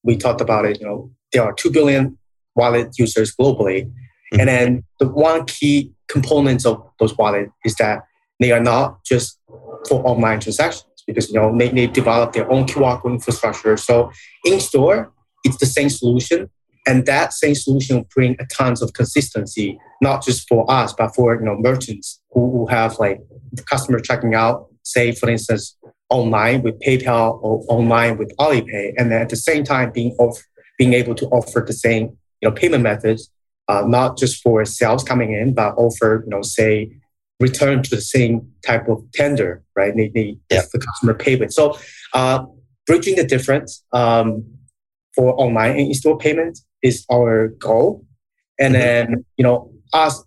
we 0.03 0.17
talked 0.17 0.41
about 0.41 0.65
it, 0.65 0.79
you 0.81 0.86
know, 0.86 1.10
there 1.31 1.43
are 1.43 1.53
2 1.53 1.71
billion 1.71 2.17
wallet 2.55 2.89
users 2.98 3.33
globally. 3.36 3.86
Mm-hmm. 3.86 4.39
And 4.39 4.50
then 4.50 4.83
the 5.00 5.07
one 5.07 5.45
key 5.45 5.93
components 6.07 6.65
of 6.65 6.83
those 7.00 7.15
wallets 7.17 7.51
is 7.63 7.75
that 7.75 8.01
they 8.39 8.51
are 8.51 8.60
not 8.60 9.05
just 9.05 9.39
for 9.88 10.05
online 10.05 10.39
transactions 10.39 10.90
because, 11.13 11.29
you 11.29 11.35
know, 11.35 11.55
they, 11.57 11.69
they 11.69 11.87
develop 11.87 12.33
their 12.33 12.51
own 12.51 12.65
QR 12.65 13.03
infrastructure. 13.05 13.77
So 13.77 14.11
in 14.45 14.59
store, 14.59 15.11
it's 15.43 15.57
the 15.57 15.65
same 15.65 15.89
solution. 15.89 16.49
And 16.87 17.05
that 17.05 17.33
same 17.33 17.53
solution 17.53 17.97
will 17.97 18.07
bring 18.13 18.35
a 18.39 18.45
tons 18.45 18.81
of 18.81 18.93
consistency, 18.93 19.79
not 20.01 20.23
just 20.23 20.47
for 20.47 20.69
us, 20.69 20.93
but 20.93 21.13
for, 21.13 21.35
you 21.35 21.41
know, 21.41 21.55
merchants 21.57 22.21
who, 22.31 22.51
who 22.51 22.67
have 22.67 22.97
like 22.97 23.21
the 23.51 23.63
customer 23.63 23.99
checking 23.99 24.33
out, 24.33 24.67
say, 24.83 25.11
for 25.11 25.29
instance, 25.29 25.77
online 26.11 26.61
with 26.61 26.79
PayPal 26.81 27.39
or 27.41 27.63
online 27.67 28.17
with 28.17 28.35
Alipay, 28.37 28.93
and 28.97 29.11
then 29.11 29.21
at 29.21 29.29
the 29.29 29.35
same 29.35 29.63
time 29.63 29.91
being 29.91 30.11
off, 30.19 30.37
being 30.77 30.93
able 30.93 31.15
to 31.15 31.25
offer 31.27 31.63
the 31.65 31.73
same 31.73 32.17
you 32.41 32.49
know 32.49 32.51
payment 32.51 32.83
methods, 32.83 33.31
uh, 33.67 33.83
not 33.87 34.17
just 34.17 34.41
for 34.43 34.63
sales 34.65 35.03
coming 35.03 35.33
in, 35.33 35.53
but 35.53 35.73
offer 35.77 36.23
you 36.25 36.29
know 36.29 36.41
say 36.41 36.91
return 37.41 37.83
to 37.83 37.89
the 37.89 38.01
same 38.01 38.50
type 38.65 38.88
of 38.88 39.03
tender, 39.13 39.63
right? 39.75 39.95
They, 39.95 40.10
they 40.10 40.38
yeah. 40.50 40.62
the 40.71 40.79
customer 40.79 41.13
payment. 41.13 41.53
So 41.53 41.77
uh, 42.13 42.45
bridging 42.86 43.15
the 43.15 43.25
difference 43.25 43.83
um, 43.93 44.45
for 45.15 45.33
online 45.39 45.71
and 45.71 45.88
in-store 45.88 46.17
payment 46.17 46.60
is 46.81 47.05
our 47.12 47.50
goal, 47.60 48.05
and 48.60 48.74
mm-hmm. 48.74 48.81
then 48.81 49.25
you 49.38 49.43
know 49.43 49.71
us 49.93 50.24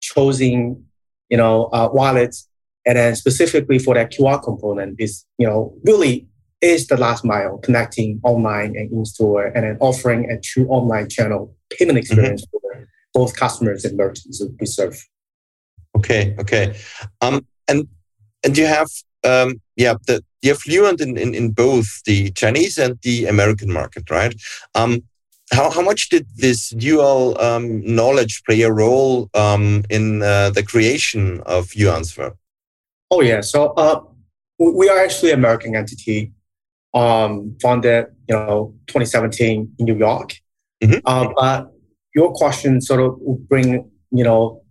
choosing 0.00 0.84
you 1.30 1.36
know 1.36 1.66
uh, 1.66 1.88
wallets 1.92 2.48
and 2.86 2.98
then 2.98 3.16
specifically 3.16 3.78
for 3.78 3.94
that 3.94 4.12
QR 4.12 4.42
component 4.42 5.00
is, 5.00 5.24
you 5.38 5.46
know, 5.46 5.74
really 5.84 6.26
is 6.60 6.86
the 6.86 6.96
last 6.96 7.24
mile 7.24 7.58
connecting 7.58 8.20
online 8.22 8.76
and 8.76 8.90
in-store 8.92 9.46
and 9.46 9.64
then 9.64 9.76
offering 9.80 10.30
a 10.30 10.40
true 10.40 10.66
online 10.68 11.08
channel 11.08 11.54
payment 11.70 11.96
mm-hmm. 11.96 11.98
experience 11.98 12.44
mm-hmm. 12.44 12.78
for 12.78 12.88
both 13.12 13.36
customers 13.36 13.84
and 13.84 13.96
merchants 13.96 14.42
we 14.60 14.66
serve. 14.66 15.02
Okay, 16.04 16.34
okay. 16.38 16.76
Um, 17.20 17.46
and 17.66 17.88
and 18.44 18.58
you 18.58 18.66
have 18.66 18.88
um, 19.24 19.60
yeah, 19.76 19.94
the, 20.06 20.22
you're 20.42 20.54
fluent 20.54 21.00
in, 21.00 21.16
in, 21.16 21.34
in 21.34 21.50
both 21.50 22.02
the 22.04 22.30
Chinese 22.32 22.78
and 22.78 22.98
the 23.02 23.26
American 23.26 23.72
market, 23.72 24.10
right? 24.10 24.34
Um, 24.74 25.02
how, 25.52 25.70
how 25.70 25.82
much 25.82 26.08
did 26.08 26.26
this 26.36 26.70
dual 26.70 27.40
um, 27.40 27.82
knowledge 27.84 28.42
play 28.44 28.62
a 28.62 28.72
role 28.72 29.30
um, 29.34 29.84
in 29.90 30.22
uh, 30.22 30.50
the 30.50 30.62
creation 30.62 31.40
of 31.46 31.68
Yuansfer? 31.68 32.34
Oh 33.10 33.20
yeah. 33.20 33.40
So 33.40 33.72
uh, 33.76 34.00
we 34.58 34.88
are 34.88 34.98
actually 34.98 35.32
an 35.32 35.38
American 35.38 35.74
entity, 35.76 36.32
um, 36.94 37.56
founded 37.60 38.06
you 38.28 38.34
know 38.34 38.74
2017 38.86 39.74
in 39.78 39.84
New 39.84 39.96
York. 39.96 40.34
Mm-hmm. 40.82 40.98
Uh, 41.04 41.28
but 41.36 41.72
your 42.14 42.32
question 42.32 42.80
sort 42.80 43.00
of 43.00 43.18
bring 43.48 43.90
you 44.10 44.24
know 44.24 44.63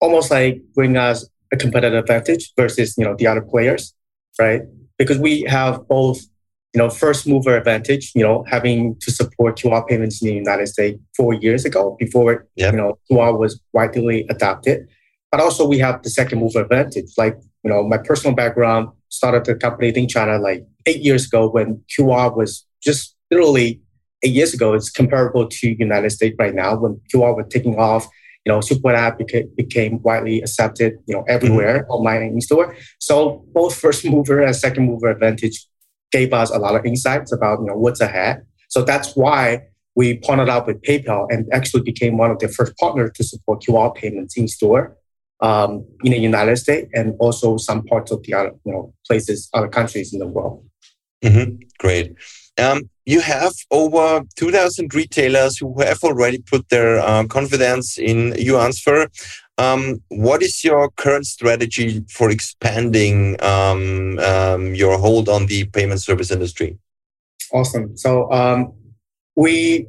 almost 0.00 0.30
like 0.30 0.60
bring 0.74 0.96
us 0.96 1.28
a 1.52 1.56
competitive 1.56 1.98
advantage 1.98 2.52
versus 2.56 2.94
you 2.96 3.04
know 3.04 3.14
the 3.16 3.26
other 3.26 3.42
players, 3.42 3.94
right? 4.38 4.62
Because 4.98 5.18
we 5.18 5.42
have 5.42 5.86
both 5.88 6.20
you 6.74 6.78
know 6.78 6.90
first 6.90 7.26
mover 7.26 7.56
advantage, 7.56 8.12
you 8.14 8.22
know 8.22 8.44
having 8.48 8.96
to 9.00 9.10
support 9.10 9.58
QR 9.58 9.86
payments 9.86 10.22
in 10.22 10.28
the 10.28 10.34
United 10.34 10.68
States 10.68 10.98
four 11.16 11.34
years 11.34 11.64
ago 11.64 11.96
before 11.98 12.46
yep. 12.56 12.72
you 12.72 12.78
know 12.78 12.98
QR 13.10 13.38
was 13.38 13.60
widely 13.72 14.26
adopted. 14.28 14.88
But 15.30 15.40
also 15.40 15.66
we 15.66 15.78
have 15.78 16.02
the 16.02 16.10
second 16.10 16.40
mover 16.40 16.62
advantage, 16.62 17.10
like 17.18 17.36
you 17.64 17.70
know, 17.70 17.82
my 17.82 17.98
personal 17.98 18.34
background 18.34 18.88
started 19.08 19.44
the 19.44 19.54
company 19.54 19.88
in 19.88 20.08
China 20.08 20.38
like 20.38 20.66
eight 20.86 21.02
years 21.02 21.26
ago 21.26 21.50
when 21.50 21.82
QR 21.96 22.36
was 22.36 22.66
just 22.82 23.16
literally 23.30 23.80
eight 24.22 24.32
years 24.32 24.54
ago. 24.54 24.74
It's 24.74 24.90
comparable 24.90 25.48
to 25.48 25.76
United 25.78 26.10
States 26.10 26.36
right 26.38 26.54
now 26.54 26.76
when 26.76 27.00
QR 27.12 27.36
was 27.36 27.46
taking 27.50 27.76
off. 27.78 28.06
You 28.48 28.54
know, 28.54 28.62
super 28.62 28.94
app 28.94 29.18
became, 29.18 29.50
became 29.58 30.00
widely 30.02 30.40
accepted. 30.40 30.94
You 31.06 31.16
know, 31.16 31.24
everywhere 31.28 31.82
mm-hmm. 31.82 31.90
online 31.90 32.22
and 32.22 32.32
in 32.32 32.40
store. 32.40 32.74
So 32.98 33.44
both 33.52 33.76
first 33.84 34.06
mover 34.06 34.40
and 34.40 34.56
second 34.56 34.86
mover 34.86 35.10
advantage 35.10 35.66
gave 36.10 36.32
us 36.32 36.50
a 36.50 36.58
lot 36.58 36.74
of 36.74 36.86
insights 36.86 37.30
about 37.30 37.60
you 37.60 37.66
know 37.66 37.76
what's 37.76 38.00
ahead. 38.00 38.46
So 38.70 38.84
that's 38.84 39.14
why 39.14 39.64
we 39.96 40.16
partnered 40.16 40.48
up 40.48 40.66
with 40.66 40.80
PayPal 40.80 41.26
and 41.28 41.46
actually 41.52 41.82
became 41.82 42.16
one 42.16 42.30
of 42.30 42.38
the 42.38 42.48
first 42.48 42.74
partners 42.78 43.10
to 43.16 43.22
support 43.22 43.62
QR 43.64 43.94
payments 43.94 44.38
in 44.38 44.48
store 44.48 44.96
um, 45.40 45.84
in 46.02 46.12
the 46.12 46.18
United 46.18 46.56
States 46.56 46.88
and 46.94 47.14
also 47.20 47.58
some 47.58 47.84
parts 47.84 48.10
of 48.10 48.22
the 48.22 48.32
other 48.32 48.52
you 48.64 48.72
know 48.72 48.94
places, 49.06 49.50
other 49.52 49.68
countries 49.68 50.14
in 50.14 50.20
the 50.20 50.26
world. 50.26 50.64
Mm-hmm. 51.22 51.62
Great. 51.78 52.14
Um, 52.58 52.90
you 53.06 53.20
have 53.20 53.52
over 53.70 54.22
2,000 54.36 54.94
retailers 54.94 55.58
who 55.58 55.80
have 55.80 56.02
already 56.02 56.38
put 56.38 56.68
their 56.68 56.98
uh, 56.98 57.24
confidence 57.26 57.98
in 57.98 58.32
Yuansfer. 58.32 59.08
Um, 59.56 60.02
what 60.08 60.42
is 60.42 60.62
your 60.62 60.90
current 60.90 61.26
strategy 61.26 62.04
for 62.10 62.30
expanding 62.30 63.42
um, 63.42 64.18
um, 64.20 64.74
your 64.74 64.98
hold 64.98 65.28
on 65.28 65.46
the 65.46 65.64
payment 65.64 66.02
service 66.02 66.30
industry? 66.30 66.78
Awesome. 67.52 67.96
So 67.96 68.30
um, 68.30 68.72
we 69.34 69.86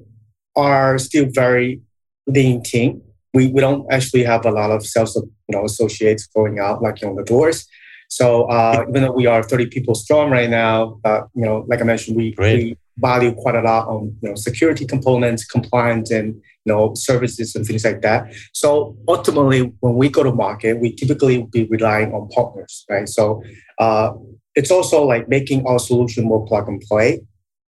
are 0.56 0.98
still 0.98 1.28
very 1.30 1.82
lean 2.28 2.64
team 2.64 3.02
we, 3.34 3.48
we 3.48 3.62
don't 3.62 3.86
actually 3.92 4.24
have 4.24 4.46
a 4.46 4.52
lot 4.52 4.72
of 4.72 4.86
sales 4.86 5.16
you 5.16 5.56
know 5.56 5.66
associates 5.66 6.28
going 6.28 6.60
out 6.60 6.82
like 6.82 7.04
on 7.04 7.16
the 7.16 7.24
doors. 7.24 7.68
So 8.10 8.46
uh, 8.46 8.86
even 8.90 9.04
though 9.04 9.12
we 9.12 9.28
are 9.28 9.44
30 9.44 9.68
people 9.68 9.96
strong 9.96 10.32
right 10.32 10.50
now, 10.50 11.00
uh, 11.06 11.22
you 11.36 11.46
know, 11.46 11.64
like 11.68 11.80
I 11.80 11.84
mentioned, 11.84 12.18
we, 12.18 12.36
we 12.38 12.76
value 12.98 13.34
quite 13.34 13.56
a 13.56 13.62
lot 13.62 13.88
on 13.88 14.16
you 14.22 14.30
know 14.30 14.36
security 14.36 14.86
components, 14.86 15.46
compliance, 15.46 16.12
and 16.12 16.36
you 16.66 16.74
know 16.74 16.94
services 16.96 17.56
and 17.56 17.66
things 17.66 17.86
like 17.86 18.02
that. 18.02 18.34
So 18.54 18.98
ultimately, 19.08 19.74
when 19.80 19.96
we 19.96 20.10
go 20.10 20.24
to 20.24 20.34
market, 20.34 20.80
we 20.80 20.94
typically 20.94 21.48
be 21.52 21.66
relying 21.66 22.14
on 22.14 22.30
partners, 22.30 22.86
right? 22.90 23.08
So 23.08 23.44
uh, 23.78 24.14
it's 24.56 24.72
also 24.72 25.04
like 25.04 25.30
making 25.30 25.66
our 25.68 25.80
solution 25.80 26.26
more 26.26 26.46
plug 26.46 26.68
and 26.68 26.82
play. 26.82 27.22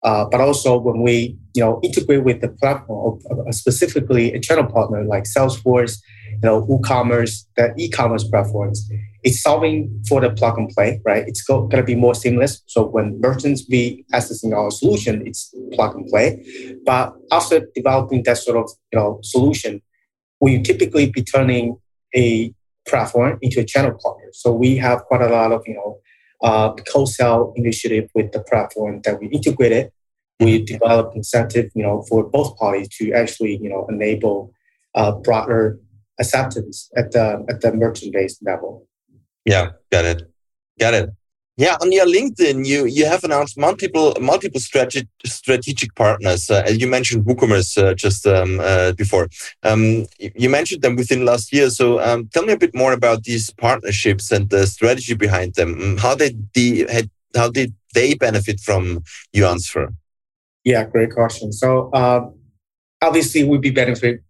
Uh, 0.01 0.25
but 0.31 0.39
also 0.39 0.79
when 0.79 1.01
we 1.01 1.38
you 1.53 1.62
know 1.63 1.79
integrate 1.84 2.24
with 2.24 2.39
the 2.39 2.48
platform, 2.48 3.19
uh, 3.29 3.51
specifically 3.51 4.34
a 4.34 4.39
channel 4.39 4.65
partner 4.65 5.03
like 5.03 5.24
Salesforce, 5.24 6.00
you 6.41 6.50
know 6.50 6.65
WooCommerce, 6.65 7.46
the 7.55 7.74
e-commerce 7.77 8.24
platforms, 8.24 8.88
it's 9.24 9.41
solving 9.41 10.03
for 10.08 10.22
the 10.22 10.29
plug 10.29 10.58
and 10.58 10.69
play, 10.69 11.01
right? 11.05 11.24
It's 11.27 11.43
going 11.43 11.69
to 11.69 11.84
be 11.84 11.96
more 11.96 12.15
seamless. 12.15 12.62
So 12.67 12.86
when 12.86 13.19
merchants 13.19 13.62
be 13.62 14.05
accessing 14.13 14.55
our 14.55 14.72
solution, 14.72 15.27
it's 15.27 15.53
plug 15.74 15.96
and 15.96 16.08
play. 16.08 16.43
But 16.86 17.13
after 17.31 17.67
developing 17.75 18.24
that 18.24 18.38
sort 18.38 18.58
of 18.58 18.69
you 18.91 19.00
know 19.00 19.19
solution, 19.24 19.81
we 20.39 20.62
typically 20.62 21.12
be 21.12 21.24
turning 21.24 21.77
a 22.15 22.53
platform 22.88 23.38
into 23.41 23.60
a 23.60 23.65
channel 23.65 23.98
partner. 24.01 24.29
So 24.34 24.53
we 24.53 24.77
have 24.77 25.03
quite 25.03 25.22
a 25.22 25.29
lot 25.29 25.51
of 25.51 25.63
you 25.67 25.75
know 25.75 26.00
uh, 26.41 26.74
co-sell 26.91 27.53
initiative 27.55 28.10
with 28.15 28.31
the 28.31 28.41
platform 28.41 29.01
that 29.03 29.19
we 29.19 29.27
integrated. 29.27 29.91
We 30.39 30.63
developed 30.63 31.17
incentive, 31.17 31.69
you 31.75 31.84
know, 31.84 32.03
for 32.08 32.24
both 32.24 32.55
parties 32.55 32.88
to 33.00 33.12
actually, 33.12 33.60
you 33.62 33.67
know, 33.67 33.86
enable 33.89 34.53
uh, 34.96 35.12
broader 35.12 35.77
acceptance 36.20 36.90
at 36.96 37.12
the 37.12 37.46
at 37.50 37.62
the 37.62 37.74
merchant 37.74 38.14
base 38.14 38.40
level. 38.42 38.88
Yeah, 39.46 39.72
got 39.92 40.06
it, 40.06 40.24
got 40.80 40.94
it. 40.94 41.10
Yeah, 41.60 41.76
on 41.82 41.92
your 41.92 42.06
LinkedIn, 42.06 42.66
you 42.66 42.86
you 42.86 43.06
have 43.06 43.26
announced 43.26 43.58
multiple 43.58 44.16
multiple 44.22 44.62
strategic 44.62 45.10
strategic 45.26 45.94
partners. 45.96 46.50
Uh, 46.50 46.64
you 46.72 46.88
mentioned 46.88 47.26
WooCommerce 47.26 47.78
uh, 47.78 47.94
just 47.94 48.26
um, 48.26 48.62
uh, 48.62 48.94
before. 48.94 49.28
Um, 49.64 50.06
you 50.20 50.50
mentioned 50.50 50.84
them 50.84 50.96
within 50.96 51.26
last 51.26 51.52
year. 51.52 51.70
So 51.70 52.00
um, 52.00 52.30
tell 52.34 52.46
me 52.46 52.54
a 52.54 52.58
bit 52.58 52.74
more 52.74 52.94
about 52.94 53.24
these 53.24 53.50
partnerships 53.50 54.32
and 54.32 54.50
the 54.50 54.66
strategy 54.68 55.16
behind 55.16 55.56
them. 55.56 55.76
Mm, 55.76 56.00
how 56.00 56.16
did 56.16 56.48
the 56.54 56.88
had, 56.90 57.10
how 57.36 57.50
did 57.50 57.74
they 57.94 58.14
benefit 58.14 58.62
from 58.62 59.04
Yuansfer? 59.36 59.94
Yeah, 60.64 60.86
great 60.86 61.12
question. 61.12 61.52
So 61.52 61.94
um, 61.94 62.36
obviously, 63.02 63.44
we'd 63.44 63.60
be 63.60 63.72
benefit 63.72 64.22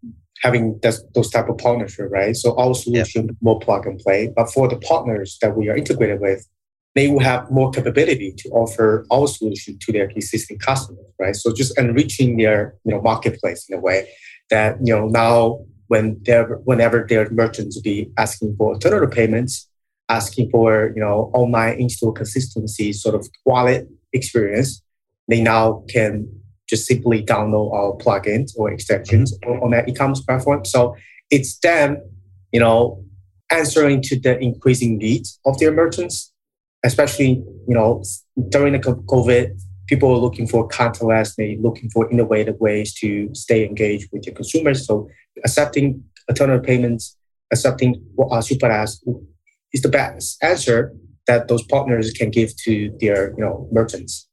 having 0.41 0.79
this, 0.81 1.03
those 1.13 1.29
type 1.29 1.50
of 1.50 1.58
partnership, 1.58 2.08
right? 2.10 2.36
So 2.36 2.58
our 2.58 2.74
solution 2.74 3.25
yeah. 3.25 3.31
more 3.41 3.60
plug 3.60 3.86
and 3.86 4.00
play. 4.00 4.31
But 4.36 4.51
for 4.51 4.67
the 4.67 4.77
partners 4.77 5.38
that 5.41 5.55
we 5.55 5.69
are 5.69 5.75
integrated 5.75 6.19
with, 6.22 6.48
they 6.96 7.08
will 7.08 7.19
have 7.19 7.50
more 7.51 7.72
capability 7.72 8.34
to 8.38 8.50
offer 8.50 9.05
our 9.12 9.27
solution 9.27 9.77
to 9.79 9.91
their 9.91 10.10
existing 10.10 10.60
customers, 10.60 11.05
right? 11.19 11.36
So 11.36 11.53
just 11.53 11.77
enriching 11.77 12.38
their 12.38 12.75
you 12.84 12.93
know 12.93 13.01
marketplace 13.01 13.65
in 13.69 13.77
a 13.77 13.81
way 13.81 14.10
that 14.50 14.77
you 14.84 14.93
know 14.93 15.08
now 15.08 15.60
when 15.88 16.19
they're 16.24 16.55
whenever 16.65 17.05
their 17.08 17.29
merchants 17.31 17.79
be 17.79 18.10
asking 18.17 18.55
for 18.58 18.74
alternative 18.74 19.12
payments, 19.12 19.69
asking 20.10 20.50
for 20.50 20.91
you 20.96 21.01
know 21.01 21.31
online 21.34 21.79
in-store 21.79 22.13
consistency 22.13 22.91
sort 22.91 23.15
of 23.15 23.27
wallet 23.46 23.88
experience, 24.13 24.81
they 25.27 25.41
now 25.41 25.84
can 25.89 26.27
just 26.69 26.85
simply 26.85 27.23
download 27.23 27.73
our 27.73 27.93
plugins 27.97 28.51
or 28.55 28.71
extensions 28.71 29.38
mm-hmm. 29.39 29.63
on 29.63 29.71
that 29.71 29.89
e-commerce 29.89 30.21
platform. 30.21 30.63
So 30.65 30.95
it's 31.31 31.57
them, 31.59 31.97
you 32.51 32.59
know, 32.59 33.03
answering 33.49 34.01
to 34.03 34.19
the 34.19 34.38
increasing 34.39 34.97
needs 34.97 35.39
of 35.45 35.57
their 35.59 35.71
merchants, 35.71 36.31
especially 36.83 37.43
you 37.67 37.75
know 37.75 38.03
during 38.49 38.73
the 38.73 38.79
COVID, 38.79 39.59
people 39.88 40.11
are 40.11 40.17
looking 40.17 40.47
for 40.47 40.67
contactless, 40.67 41.35
they 41.35 41.57
looking 41.59 41.89
for 41.89 42.09
innovative 42.11 42.59
ways 42.59 42.93
to 42.95 43.29
stay 43.33 43.65
engaged 43.65 44.09
with 44.11 44.23
their 44.23 44.33
consumers. 44.33 44.85
So 44.85 45.09
accepting 45.43 46.03
alternative 46.29 46.63
payments, 46.63 47.17
accepting 47.51 48.01
uh, 48.31 48.41
super 48.41 48.69
apps 48.69 48.99
is 49.73 49.81
the 49.81 49.89
best 49.89 50.38
answer 50.43 50.93
that 51.27 51.47
those 51.47 51.63
partners 51.63 52.11
can 52.11 52.29
give 52.29 52.55
to 52.65 52.95
their 52.99 53.31
you 53.35 53.43
know 53.43 53.67
merchants. 53.71 54.28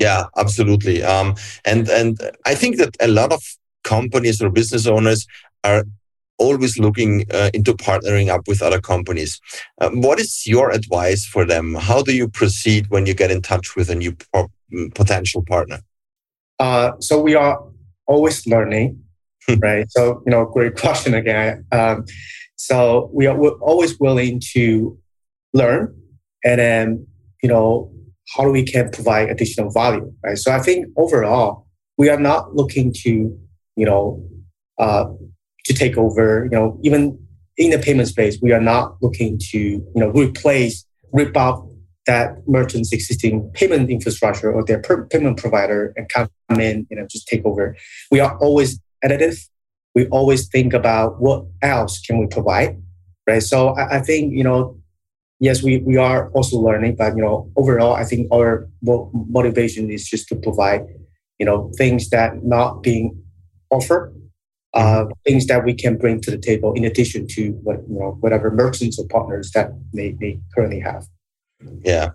Yeah, 0.00 0.24
absolutely. 0.38 1.02
Um, 1.02 1.34
and 1.64 1.88
and 1.88 2.18
I 2.46 2.54
think 2.54 2.78
that 2.78 2.96
a 3.00 3.06
lot 3.06 3.32
of 3.32 3.42
companies 3.84 4.42
or 4.42 4.50
business 4.50 4.86
owners 4.86 5.26
are 5.62 5.84
always 6.38 6.78
looking 6.78 7.26
uh, 7.30 7.50
into 7.52 7.74
partnering 7.74 8.30
up 8.30 8.48
with 8.48 8.62
other 8.62 8.80
companies. 8.80 9.38
Um, 9.78 10.00
what 10.00 10.18
is 10.18 10.46
your 10.46 10.70
advice 10.70 11.26
for 11.26 11.44
them? 11.44 11.74
How 11.74 12.02
do 12.02 12.14
you 12.14 12.28
proceed 12.28 12.86
when 12.88 13.04
you 13.04 13.12
get 13.12 13.30
in 13.30 13.42
touch 13.42 13.76
with 13.76 13.90
a 13.90 13.94
new 13.94 14.12
mm, 14.12 14.94
potential 14.94 15.44
partner? 15.44 15.80
Uh, 16.58 16.92
so 17.00 17.20
we 17.20 17.34
are 17.34 17.62
always 18.06 18.46
learning, 18.46 18.98
right? 19.58 19.86
So 19.90 20.22
you 20.24 20.30
know, 20.30 20.46
great 20.46 20.76
question 20.80 21.12
again. 21.12 21.66
Um, 21.72 22.06
so 22.56 23.10
we 23.12 23.26
are 23.26 23.38
always 23.38 24.00
willing 24.00 24.40
to 24.54 24.98
learn, 25.52 25.94
and 26.42 26.58
then 26.58 27.06
you 27.42 27.50
know 27.50 27.92
how 28.34 28.44
do 28.44 28.50
we 28.50 28.64
can 28.64 28.90
provide 28.90 29.28
additional 29.28 29.70
value, 29.70 30.12
right? 30.24 30.38
So 30.38 30.52
I 30.52 30.60
think 30.60 30.86
overall 30.96 31.66
we 31.98 32.08
are 32.08 32.20
not 32.20 32.54
looking 32.54 32.92
to 33.02 33.38
you 33.76 33.86
know 33.86 34.24
uh, 34.78 35.06
to 35.64 35.74
take 35.74 35.96
over. 35.96 36.48
You 36.50 36.58
know, 36.58 36.78
even 36.82 37.18
in 37.56 37.70
the 37.70 37.78
payment 37.78 38.08
space, 38.08 38.38
we 38.40 38.52
are 38.52 38.60
not 38.60 38.96
looking 39.02 39.38
to 39.50 39.58
you 39.58 39.92
know 39.94 40.10
replace, 40.10 40.84
rip 41.12 41.36
out 41.36 41.66
that 42.06 42.36
merchant's 42.48 42.92
existing 42.92 43.50
payment 43.54 43.90
infrastructure 43.90 44.50
or 44.50 44.64
their 44.64 44.80
payment 44.80 45.36
provider 45.36 45.92
and 45.96 46.08
come 46.08 46.28
in, 46.58 46.86
you 46.90 46.96
know, 46.96 47.06
just 47.08 47.28
take 47.28 47.44
over. 47.44 47.76
We 48.10 48.20
are 48.20 48.36
always 48.38 48.80
additive. 49.04 49.38
We 49.94 50.06
always 50.06 50.48
think 50.48 50.72
about 50.72 51.20
what 51.20 51.44
else 51.62 52.00
can 52.00 52.18
we 52.18 52.26
provide, 52.26 52.80
right? 53.28 53.42
So 53.42 53.76
I, 53.76 53.98
I 53.98 54.00
think 54.00 54.32
you 54.32 54.44
know, 54.44 54.79
yes, 55.40 55.62
we 55.62 55.78
we 55.78 55.96
are 55.96 56.30
also 56.30 56.58
learning, 56.58 56.96
but 56.96 57.16
you 57.16 57.22
know, 57.22 57.50
overall, 57.56 57.94
I 57.94 58.04
think 58.04 58.28
our 58.32 58.68
motivation 58.82 59.90
is 59.90 60.08
just 60.08 60.28
to 60.28 60.36
provide, 60.36 60.86
you 61.38 61.46
know, 61.46 61.70
things 61.76 62.10
that 62.10 62.44
not 62.44 62.82
being 62.82 63.20
offered 63.70 64.14
uh, 64.74 65.06
things 65.26 65.46
that 65.46 65.64
we 65.64 65.74
can 65.74 65.96
bring 65.96 66.20
to 66.20 66.30
the 66.30 66.38
table 66.38 66.72
in 66.74 66.84
addition 66.84 67.26
to 67.26 67.50
what 67.62 67.80
you 67.88 67.98
know 67.98 68.16
whatever 68.20 68.50
merchants 68.50 68.98
or 68.98 69.06
partners 69.08 69.50
that 69.52 69.72
they, 69.92 70.16
they 70.20 70.38
currently 70.54 70.80
have. 70.80 71.06
Yeah. 71.82 72.10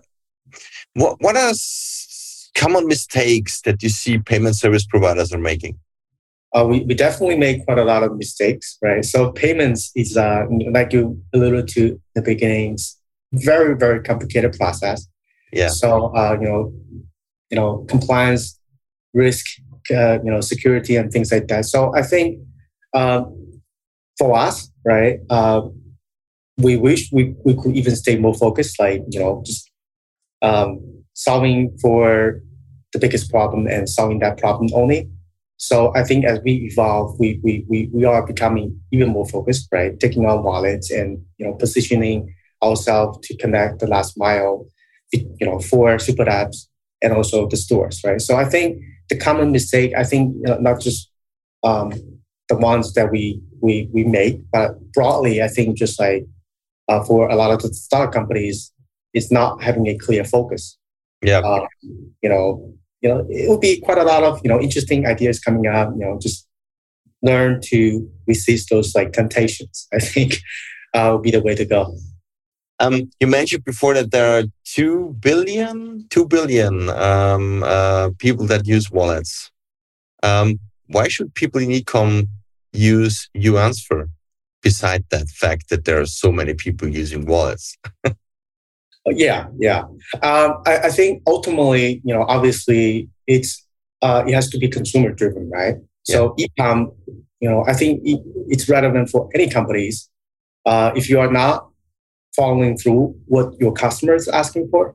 What 0.94 1.16
what 1.20 1.36
are 1.36 1.52
common 2.54 2.86
mistakes 2.86 3.60
that 3.62 3.82
you 3.82 3.88
see 3.88 4.18
payment 4.18 4.56
service 4.56 4.86
providers 4.86 5.32
are 5.32 5.38
making? 5.38 5.78
Uh, 6.54 6.64
we, 6.64 6.80
we 6.84 6.94
definitely 6.94 7.36
make 7.36 7.64
quite 7.66 7.76
a 7.76 7.84
lot 7.84 8.02
of 8.02 8.16
mistakes, 8.16 8.78
right? 8.80 9.04
So 9.04 9.32
payments 9.32 9.90
is 9.94 10.16
uh, 10.16 10.46
like 10.70 10.92
you 10.92 11.22
alluded 11.34 11.68
to 11.68 11.80
in 11.80 12.00
the 12.14 12.22
beginnings, 12.22 12.96
very 13.44 13.76
very 13.76 14.02
complicated 14.02 14.52
process. 14.54 15.06
Yeah. 15.52 15.68
So 15.68 16.14
uh, 16.14 16.36
you 16.40 16.46
know, 16.48 16.72
you 17.50 17.56
know, 17.56 17.84
compliance, 17.88 18.58
risk, 19.14 19.44
uh, 19.90 20.18
you 20.22 20.30
know 20.30 20.40
security 20.40 20.96
and 20.96 21.10
things 21.10 21.32
like 21.32 21.48
that. 21.48 21.64
So 21.64 21.94
I 21.94 22.02
think 22.02 22.40
um, 22.94 23.60
for 24.18 24.36
us, 24.36 24.70
right, 24.84 25.18
uh, 25.30 25.62
we 26.58 26.76
wish 26.76 27.10
we, 27.12 27.34
we 27.44 27.54
could 27.54 27.76
even 27.76 27.94
stay 27.96 28.16
more 28.16 28.34
focused, 28.34 28.78
like 28.78 29.02
you 29.10 29.20
know, 29.20 29.42
just 29.44 29.70
um, 30.42 30.80
solving 31.14 31.76
for 31.80 32.40
the 32.92 32.98
biggest 32.98 33.30
problem 33.30 33.66
and 33.66 33.88
solving 33.88 34.20
that 34.20 34.38
problem 34.38 34.70
only. 34.74 35.10
So 35.58 35.92
I 35.94 36.04
think 36.04 36.24
as 36.24 36.40
we 36.44 36.68
evolve, 36.70 37.18
we 37.18 37.40
we 37.42 37.64
we, 37.68 37.88
we 37.92 38.04
are 38.04 38.26
becoming 38.26 38.78
even 38.92 39.10
more 39.10 39.26
focused, 39.26 39.68
right? 39.72 39.98
Taking 39.98 40.26
on 40.26 40.42
wallets 40.42 40.90
and 40.90 41.22
you 41.38 41.46
know 41.46 41.54
positioning 41.54 42.34
ourselves 42.62 43.18
to 43.26 43.36
connect 43.36 43.80
the 43.80 43.86
last 43.86 44.18
mile, 44.18 44.66
you 45.12 45.46
know, 45.46 45.58
for 45.58 45.98
super 45.98 46.24
apps 46.24 46.66
and 47.02 47.12
also 47.12 47.46
the 47.48 47.56
stores, 47.56 48.00
right? 48.04 48.20
So 48.20 48.36
I 48.36 48.44
think 48.44 48.82
the 49.08 49.16
common 49.16 49.52
mistake, 49.52 49.92
I 49.96 50.04
think, 50.04 50.34
you 50.36 50.42
know, 50.42 50.58
not 50.58 50.80
just 50.80 51.10
um, 51.62 51.92
the 52.48 52.56
ones 52.56 52.94
that 52.94 53.10
we 53.10 53.40
we 53.60 53.88
we 53.92 54.04
make, 54.04 54.40
but 54.52 54.70
broadly, 54.92 55.42
I 55.42 55.48
think 55.48 55.76
just 55.76 55.98
like 55.98 56.26
uh, 56.88 57.02
for 57.04 57.28
a 57.28 57.34
lot 57.34 57.50
of 57.50 57.62
the 57.62 57.72
startup 57.74 58.12
companies, 58.12 58.72
it's 59.12 59.32
not 59.32 59.62
having 59.62 59.86
a 59.88 59.96
clear 59.96 60.24
focus. 60.24 60.78
Yeah, 61.22 61.38
uh, 61.38 61.66
you 62.22 62.28
know, 62.28 62.72
you 63.00 63.08
know, 63.08 63.26
it 63.28 63.48
will 63.48 63.58
be 63.58 63.80
quite 63.80 63.98
a 63.98 64.04
lot 64.04 64.22
of 64.22 64.40
you 64.44 64.48
know 64.48 64.60
interesting 64.60 65.06
ideas 65.06 65.40
coming 65.40 65.66
up. 65.66 65.92
You 65.98 66.04
know, 66.04 66.18
just 66.20 66.46
learn 67.22 67.60
to 67.64 68.08
resist 68.26 68.70
those 68.70 68.94
like 68.94 69.12
temptations. 69.12 69.88
I 69.92 69.98
think 69.98 70.38
uh, 70.94 71.08
will 71.12 71.18
be 71.18 71.30
the 71.30 71.42
way 71.42 71.54
to 71.54 71.64
go. 71.64 71.96
Um, 72.78 73.10
you 73.20 73.26
mentioned 73.26 73.64
before 73.64 73.94
that 73.94 74.10
there 74.10 74.38
are 74.38 74.44
2 74.64 75.16
billion, 75.20 76.06
2 76.10 76.28
billion 76.28 76.90
um, 76.90 77.62
uh, 77.62 78.10
people 78.18 78.46
that 78.46 78.66
use 78.66 78.90
wallets. 78.90 79.50
Um, 80.22 80.58
why 80.86 81.08
should 81.08 81.34
people 81.34 81.60
in 81.60 81.70
ecom 81.70 82.28
use 82.72 83.28
Yuansfer 83.34 84.10
beside 84.62 85.04
that 85.10 85.28
fact 85.28 85.70
that 85.70 85.84
there 85.84 86.00
are 86.00 86.06
so 86.06 86.30
many 86.30 86.54
people 86.54 86.88
using 86.88 87.24
wallets? 87.24 87.76
yeah, 89.06 89.46
yeah. 89.58 89.84
Um, 90.22 90.62
I, 90.66 90.78
I, 90.84 90.90
think 90.90 91.22
ultimately, 91.26 92.02
you 92.04 92.14
know, 92.14 92.24
obviously 92.28 93.08
it's 93.26 93.66
uh, 94.02 94.24
it 94.26 94.34
has 94.34 94.50
to 94.50 94.58
be 94.58 94.68
consumer 94.68 95.10
driven, 95.12 95.48
right? 95.50 95.76
So 96.02 96.34
yeah. 96.36 96.46
ecom, 96.58 96.94
you 97.40 97.48
know, 97.48 97.64
I 97.66 97.72
think 97.72 98.00
it's 98.04 98.68
relevant 98.68 99.08
for 99.08 99.28
any 99.34 99.48
companies. 99.48 100.10
Uh, 100.64 100.92
if 100.94 101.08
you 101.08 101.20
are 101.20 101.30
not 101.30 101.68
following 102.36 102.76
through 102.76 103.16
what 103.26 103.58
your 103.58 103.72
customer 103.72 104.14
is 104.14 104.28
asking 104.28 104.68
for, 104.70 104.94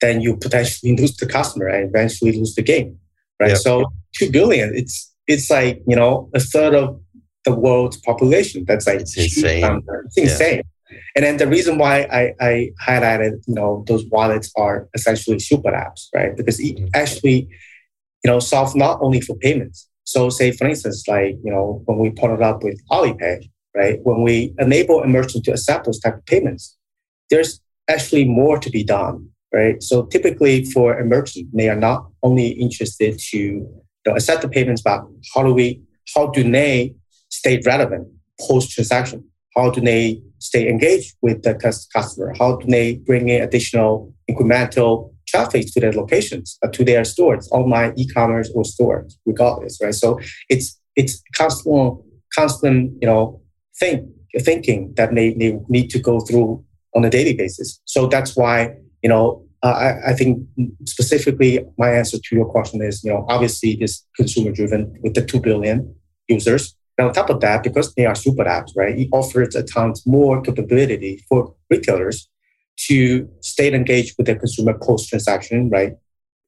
then 0.00 0.20
you 0.20 0.36
potentially 0.36 0.96
lose 0.96 1.16
the 1.16 1.26
customer 1.26 1.66
and 1.66 1.88
eventually 1.88 2.32
lose 2.32 2.54
the 2.54 2.62
game, 2.62 2.98
right? 3.40 3.50
Yep. 3.50 3.58
So 3.58 3.84
two 4.14 4.30
billion, 4.30 4.74
it's 4.74 5.12
it's 5.26 5.50
like 5.50 5.82
you 5.86 5.96
know 5.96 6.30
a 6.34 6.40
third 6.40 6.74
of 6.74 7.00
the 7.44 7.54
world's 7.54 7.96
population. 7.98 8.64
That's 8.66 8.86
like 8.86 9.00
it's 9.00 9.16
insane. 9.16 9.82
It's 10.06 10.18
insane. 10.18 10.56
Yeah. 10.56 10.62
And 11.14 11.24
then 11.24 11.36
the 11.38 11.46
reason 11.46 11.78
why 11.78 12.02
I, 12.12 12.34
I 12.40 12.70
highlighted, 12.86 13.42
you 13.46 13.54
know, 13.54 13.84
those 13.88 14.04
wallets 14.06 14.52
are 14.56 14.88
essentially 14.94 15.38
super 15.38 15.72
apps, 15.72 16.06
right? 16.14 16.36
Because 16.36 16.60
it 16.60 16.76
mm-hmm. 16.76 16.86
actually, 16.94 17.48
you 18.24 18.30
know, 18.30 18.38
solve 18.38 18.76
not 18.76 18.98
only 19.00 19.20
for 19.20 19.36
payments. 19.36 19.88
So 20.04 20.30
say, 20.30 20.52
for 20.52 20.68
instance, 20.68 21.08
like, 21.08 21.36
you 21.42 21.50
know, 21.50 21.82
when 21.86 21.98
we 21.98 22.10
partnered 22.10 22.42
up 22.42 22.62
with 22.62 22.80
Alipay, 22.90 23.50
right? 23.76 24.00
When 24.02 24.22
we 24.22 24.54
enable 24.58 25.02
a 25.02 25.06
merchant 25.06 25.44
to 25.44 25.52
accept 25.52 25.84
those 25.84 26.00
type 26.00 26.16
of 26.16 26.26
payments, 26.26 26.76
there's 27.30 27.60
actually 27.88 28.24
more 28.24 28.58
to 28.58 28.70
be 28.70 28.82
done, 28.82 29.28
right? 29.52 29.80
So 29.82 30.06
typically 30.06 30.64
for 30.64 30.98
a 30.98 31.04
merchant, 31.04 31.48
they 31.52 31.68
are 31.68 31.76
not 31.76 32.08
only 32.22 32.48
interested 32.48 33.18
to 33.30 33.38
you 33.38 33.82
know, 34.06 34.14
accept 34.14 34.42
the 34.42 34.48
payments, 34.48 34.82
but 34.82 35.02
how 35.34 35.42
do 35.42 35.52
we, 35.52 35.82
how 36.14 36.28
do 36.28 36.42
they 36.50 36.94
stay 37.28 37.60
relevant 37.64 38.08
post 38.40 38.70
transaction? 38.72 39.24
How 39.54 39.70
do 39.70 39.80
they 39.80 40.22
stay 40.38 40.68
engaged 40.68 41.16
with 41.22 41.42
the 41.42 41.54
customer? 41.92 42.34
How 42.38 42.56
do 42.56 42.66
they 42.66 42.96
bring 42.96 43.28
in 43.28 43.42
additional 43.42 44.12
incremental 44.30 45.12
traffic 45.26 45.66
to 45.72 45.80
their 45.80 45.92
locations, 45.92 46.58
uh, 46.62 46.68
to 46.68 46.84
their 46.84 47.04
stores, 47.04 47.48
online 47.50 47.94
e-commerce 47.96 48.50
or 48.54 48.64
stores, 48.64 49.18
regardless, 49.26 49.78
right? 49.82 49.94
So 49.94 50.20
it's 50.48 50.78
it's 50.94 51.22
constant, 51.34 52.00
constant, 52.34 52.92
you 53.00 53.08
know, 53.08 53.40
think 53.78 54.08
thinking 54.40 54.92
that 54.96 55.14
they, 55.14 55.32
they 55.34 55.58
need 55.68 55.88
to 55.90 55.98
go 55.98 56.20
through 56.20 56.64
on 56.94 57.04
a 57.04 57.10
daily 57.10 57.34
basis. 57.34 57.80
So 57.84 58.06
that's 58.06 58.36
why, 58.36 58.74
you 59.02 59.08
know, 59.08 59.42
I, 59.62 59.94
I, 60.08 60.12
think 60.12 60.46
specifically 60.84 61.64
my 61.78 61.90
answer 61.90 62.18
to 62.18 62.36
your 62.36 62.46
question 62.46 62.82
is, 62.82 63.02
you 63.02 63.10
know, 63.10 63.24
obviously 63.28 63.76
this 63.76 64.04
consumer 64.14 64.52
driven 64.52 64.94
with 65.02 65.14
the 65.14 65.24
2 65.24 65.40
billion 65.40 65.94
users. 66.28 66.76
And 66.98 67.08
on 67.08 67.14
top 67.14 67.30
of 67.30 67.40
that, 67.40 67.62
because 67.62 67.94
they 67.94 68.06
are 68.06 68.14
super 68.14 68.44
apps, 68.44 68.72
right, 68.76 68.98
it 68.98 69.08
offers 69.12 69.54
a 69.54 69.62
ton 69.62 69.94
more 70.06 70.40
capability 70.40 71.22
for 71.28 71.54
retailers 71.70 72.28
to 72.88 73.28
stay 73.40 73.72
engaged 73.72 74.14
with 74.16 74.26
their 74.26 74.38
consumer 74.38 74.78
post 74.80 75.08
transaction, 75.08 75.68
right? 75.70 75.94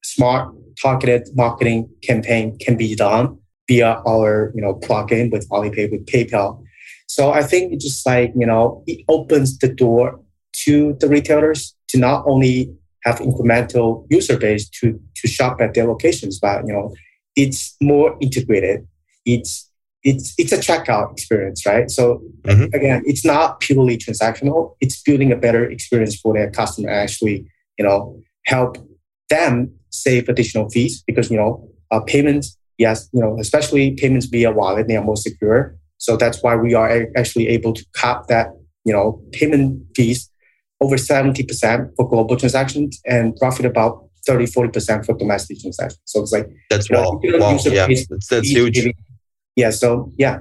Smart 0.04 0.54
targeted 0.80 1.28
marketing 1.34 1.88
campaign 2.02 2.56
can 2.58 2.76
be 2.76 2.94
done 2.94 3.38
via 3.66 4.00
our, 4.06 4.52
you 4.54 4.62
know, 4.62 4.74
plugin 4.74 5.30
with 5.30 5.48
Alipay, 5.50 5.90
with 5.90 6.06
PayPal, 6.06 6.62
so 7.08 7.32
I 7.32 7.42
think 7.42 7.72
it 7.72 7.80
just 7.80 8.06
like, 8.06 8.32
you 8.36 8.46
know, 8.46 8.84
it 8.86 9.04
opens 9.08 9.58
the 9.58 9.68
door 9.68 10.20
to 10.64 10.94
the 11.00 11.08
retailers 11.08 11.74
to 11.88 11.98
not 11.98 12.22
only 12.26 12.72
have 13.04 13.18
incremental 13.18 14.06
user 14.10 14.36
base 14.36 14.68
to, 14.80 15.00
to 15.16 15.28
shop 15.28 15.60
at 15.60 15.74
their 15.74 15.86
locations, 15.86 16.38
but, 16.38 16.66
you 16.66 16.72
know, 16.72 16.94
it's 17.34 17.74
more 17.80 18.16
integrated. 18.20 18.86
It's, 19.24 19.68
it's 20.04 20.34
it's 20.38 20.52
a 20.52 20.58
checkout 20.58 21.12
experience, 21.12 21.66
right? 21.66 21.90
So 21.90 22.22
mm-hmm. 22.42 22.72
again, 22.72 23.02
it's 23.04 23.24
not 23.24 23.58
purely 23.60 23.98
transactional. 23.98 24.76
It's 24.80 25.02
building 25.02 25.32
a 25.32 25.36
better 25.36 25.68
experience 25.68 26.18
for 26.18 26.34
their 26.34 26.50
customer. 26.50 26.88
Actually, 26.88 27.46
you 27.78 27.84
know, 27.84 28.20
help 28.46 28.78
them 29.28 29.72
save 29.90 30.28
additional 30.28 30.70
fees 30.70 31.02
because 31.04 31.30
you 31.32 31.36
know 31.36 31.68
uh, 31.90 32.00
payments. 32.00 32.56
Yes, 32.78 33.08
you 33.12 33.20
know, 33.20 33.36
especially 33.40 33.96
payments 33.96 34.26
via 34.26 34.52
wallet, 34.52 34.86
they 34.86 34.96
are 34.96 35.02
more 35.02 35.16
secure. 35.16 35.76
So 35.98 36.16
that's 36.16 36.42
why 36.42 36.56
we 36.56 36.74
are 36.74 37.06
actually 37.16 37.48
able 37.48 37.72
to 37.74 37.84
cap 37.94 38.26
that 38.28 38.48
you 38.84 38.92
know 38.92 39.22
payment 39.32 39.82
fees 39.94 40.30
over 40.80 40.96
70% 40.96 41.90
for 41.96 42.08
global 42.08 42.36
transactions 42.36 43.00
and 43.04 43.34
profit 43.36 43.66
about 43.66 44.04
30 44.26 44.46
40% 44.46 45.04
for 45.04 45.14
domestic 45.14 45.60
transactions. 45.60 46.00
So 46.04 46.22
it's 46.22 46.32
like 46.32 46.48
that's 46.70 46.90
wow, 46.90 47.20
wow. 47.22 47.58
yeah. 47.64 47.86
that's, 47.86 48.28
that's 48.28 48.48
huge. 48.48 48.78
yeah 49.56 49.70
so 49.70 50.12
yeah. 50.18 50.38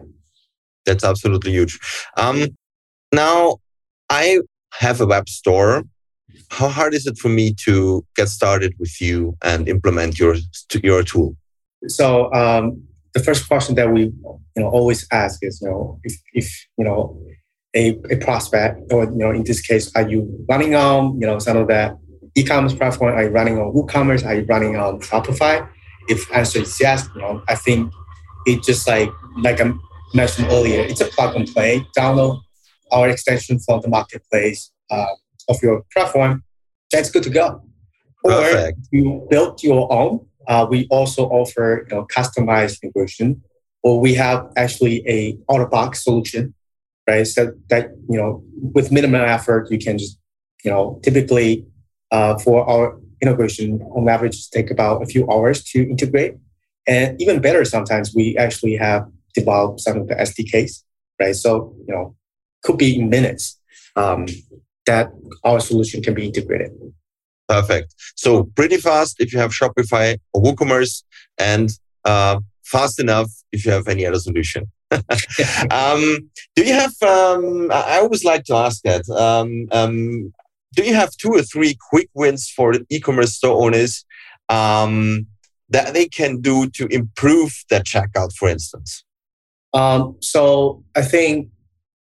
That's 0.85 1.03
absolutely 1.03 1.51
huge. 1.51 1.79
Um 2.15 2.47
now 3.11 3.57
i 4.09 4.39
have 4.73 5.01
a 5.01 5.05
web 5.05 5.27
store. 5.27 5.83
How 6.49 6.69
hard 6.69 6.93
is 6.93 7.07
it 7.07 7.17
for 7.17 7.29
me 7.29 7.53
to 7.65 8.05
get 8.15 8.29
started 8.29 8.73
with 8.79 9.01
you 9.01 9.35
and 9.43 9.67
implement 9.67 10.19
your 10.19 10.35
your 10.83 11.03
tool? 11.03 11.35
So 11.87 12.31
um 12.33 12.83
the 13.17 13.23
first 13.23 13.47
question 13.47 13.75
that 13.75 13.91
we 13.91 14.01
you 14.03 14.62
know 14.62 14.69
always 14.69 15.08
ask 15.12 15.39
is 15.41 15.60
you 15.62 15.69
know 15.69 15.99
if 16.03 16.13
if 16.34 16.47
you 16.77 16.86
know 16.86 17.19
a, 17.75 17.99
a 18.10 18.17
prospect, 18.17 18.91
or 18.91 19.06
you 19.06 19.17
know, 19.17 19.32
in 19.32 19.43
this 19.43 19.62
case, 19.62 19.91
are 19.95 20.08
you 20.08 20.45
running 20.49 20.75
on 20.75 21.19
you 21.19 21.27
know 21.27 21.39
some 21.39 21.58
of 21.58 21.67
the 21.67 21.97
e-commerce 22.36 22.73
platform? 22.73 23.13
Are 23.15 23.23
you 23.23 23.30
running 23.30 23.58
on 23.58 23.73
WooCommerce? 23.73 24.25
Are 24.25 24.36
you 24.36 24.45
running 24.45 24.75
on 24.75 24.99
Shopify? 25.01 25.67
If 26.08 26.19
answer 26.34 26.62
is 26.62 26.80
yes, 26.80 27.08
you 27.15 27.21
know, 27.21 27.43
I 27.47 27.56
think 27.56 27.91
it 28.45 28.63
just 28.63 28.88
like 28.88 29.12
like 29.38 29.60
I 29.62 29.71
mentioned 30.13 30.47
earlier, 30.49 30.82
it's 30.82 31.01
a 31.01 31.06
plug 31.06 31.36
and 31.36 31.47
play. 31.47 31.86
Download 31.97 32.39
our 32.91 33.10
extension 33.10 33.60
from 33.60 33.82
the 33.82 33.89
marketplace 33.89 34.71
uh, 34.89 35.13
of 35.49 35.58
your 35.62 35.84
platform. 35.93 36.43
That's 36.91 37.10
good 37.12 37.23
to 37.23 37.30
go. 37.30 37.62
Perfect. 38.23 38.80
Or 38.80 38.97
you 38.97 39.27
built 39.30 39.63
your 39.63 39.91
own. 39.91 40.26
Uh, 40.47 40.65
we 40.69 40.88
also 40.89 41.27
offer 41.27 41.86
you 41.89 41.95
know, 41.95 42.05
customized 42.05 42.81
integration, 42.81 43.41
or 43.83 43.99
we 43.99 44.13
have 44.15 44.51
actually 44.55 45.03
a 45.07 45.38
out 45.51 45.62
of 45.62 45.69
box 45.69 46.03
solution 46.03 46.53
right? 47.07 47.25
So 47.25 47.53
that 47.69 47.91
you 48.10 48.17
know, 48.17 48.43
with 48.53 48.91
minimal 48.91 49.21
effort, 49.21 49.71
you 49.71 49.79
can 49.79 49.97
just 49.97 50.19
you 50.63 50.71
know, 50.71 50.99
typically 51.03 51.65
uh, 52.12 52.38
for 52.38 52.69
our 52.69 52.99
integration, 53.21 53.81
on 53.95 54.07
average, 54.10 54.49
take 54.49 54.69
about 54.69 55.01
a 55.01 55.05
few 55.05 55.29
hours 55.31 55.63
to 55.63 55.81
integrate. 55.89 56.36
And 56.86 57.19
even 57.21 57.41
better, 57.41 57.65
sometimes 57.65 58.13
we 58.13 58.38
actually 58.38 58.75
have 58.75 59.07
developed 59.33 59.81
some 59.81 59.97
of 59.97 60.07
the 60.07 60.15
SDKs, 60.15 60.83
right? 61.19 61.36
So 61.36 61.75
you 61.88 61.93
know, 61.93 62.15
could 62.63 62.77
be 62.77 62.99
in 62.99 63.10
minutes 63.10 63.60
um, 63.95 64.27
that 64.86 65.10
our 65.43 65.60
solution 65.60 66.03
can 66.03 66.13
be 66.13 66.25
integrated. 66.25 66.71
Perfect. 67.47 67.93
So 68.15 68.43
pretty 68.43 68.77
fast 68.77 69.17
if 69.19 69.33
you 69.33 69.39
have 69.39 69.51
Shopify 69.51 70.17
or 70.33 70.41
WooCommerce, 70.43 71.03
and 71.38 71.69
uh, 72.03 72.39
fast 72.63 72.99
enough 72.99 73.31
if 73.51 73.65
you 73.65 73.71
have 73.71 73.88
any 73.88 74.05
other 74.05 74.19
solution. 74.19 74.71
um, 74.91 76.29
do 76.55 76.63
you 76.63 76.73
have? 76.73 76.93
Um, 77.01 77.69
I 77.71 77.99
always 77.99 78.23
like 78.23 78.43
to 78.45 78.55
ask 78.55 78.81
that. 78.83 79.07
Um, 79.10 79.67
um, 79.71 80.33
do 80.75 80.83
you 80.83 80.93
have 80.93 81.12
two 81.17 81.31
or 81.31 81.41
three 81.41 81.77
quick 81.89 82.10
wins 82.13 82.49
for 82.49 82.73
e-commerce 82.89 83.33
store 83.33 83.63
owners 83.63 84.05
um, 84.49 85.27
that 85.69 85.93
they 85.93 86.07
can 86.07 86.39
do 86.39 86.69
to 86.69 86.88
improve 86.88 87.51
their 87.69 87.81
checkout, 87.81 88.33
for 88.33 88.47
instance? 88.47 89.03
Um, 89.73 90.17
so 90.21 90.83
I 90.95 91.01
think 91.01 91.49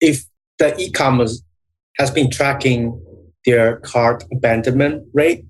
if 0.00 0.24
the 0.58 0.78
e-commerce 0.78 1.42
has 1.98 2.10
been 2.10 2.30
tracking 2.30 3.00
their 3.46 3.76
cart 3.80 4.24
abandonment 4.32 5.06
rate, 5.12 5.44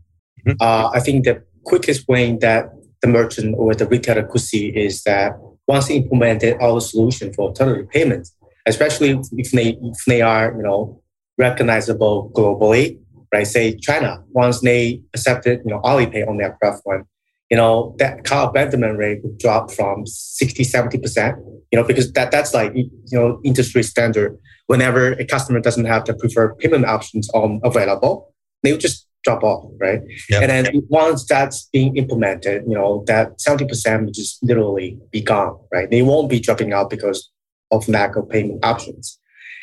mm-hmm. 0.46 0.56
uh, 0.60 0.90
I 0.92 1.00
think 1.00 1.24
the 1.24 1.42
quickest 1.64 2.08
way 2.08 2.36
that 2.40 2.70
the 3.02 3.08
merchant 3.08 3.54
or 3.58 3.74
the 3.74 3.86
retailer 3.86 4.22
could 4.24 4.40
see 4.40 4.68
is 4.68 5.02
that 5.04 5.32
once 5.66 5.88
they 5.88 5.96
implemented 5.96 6.60
our 6.60 6.80
solution 6.80 7.32
for 7.32 7.48
alternative 7.48 7.88
payments, 7.90 8.34
especially 8.66 9.20
if 9.32 9.50
they 9.52 9.78
if 9.82 10.04
they 10.06 10.20
are 10.20 10.52
you 10.56 10.62
know 10.62 11.02
recognizable 11.38 12.30
globally, 12.34 12.98
right? 13.32 13.46
Say 13.46 13.76
China, 13.76 14.22
once 14.30 14.60
they 14.60 15.02
accepted 15.14 15.60
you 15.64 15.70
know 15.72 15.80
Alipay 15.80 16.28
on 16.28 16.36
their 16.36 16.56
platform, 16.60 17.06
you 17.50 17.56
know 17.56 17.94
that 17.98 18.24
cart 18.24 18.50
abandonment 18.50 18.98
rate 18.98 19.20
would 19.22 19.38
drop 19.38 19.70
from 19.70 20.06
60 20.06 20.64
70 20.64 20.98
percent 20.98 21.38
you 21.70 21.78
know 21.78 21.84
because 21.84 22.12
that 22.12 22.30
that's 22.30 22.54
like 22.54 22.72
you 22.74 22.90
know 23.12 23.40
industry 23.44 23.82
standard 23.82 24.38
whenever 24.66 25.12
a 25.12 25.24
customer 25.24 25.60
doesn't 25.60 25.86
have 25.86 26.04
the 26.04 26.14
preferred 26.14 26.56
payment 26.58 26.86
options 26.86 27.28
on 27.30 27.60
available 27.64 28.32
they 28.62 28.72
would 28.72 28.80
just 28.80 29.06
drop 29.24 29.42
off, 29.42 29.70
right? 29.78 30.00
Yep. 30.28 30.42
And 30.42 30.50
then 30.50 30.82
once 30.88 31.26
that's 31.26 31.68
being 31.72 31.96
implemented, 31.96 32.64
you 32.66 32.74
know, 32.74 33.04
that 33.06 33.38
70% 33.38 34.04
would 34.04 34.14
just 34.14 34.42
literally 34.42 34.98
be 35.10 35.20
gone, 35.20 35.58
right? 35.72 35.90
They 35.90 36.02
won't 36.02 36.30
be 36.30 36.40
dropping 36.40 36.72
out 36.72 36.90
because 36.90 37.30
of 37.70 37.88
lack 37.88 38.16
of 38.16 38.28
payment 38.28 38.64
options. 38.64 39.18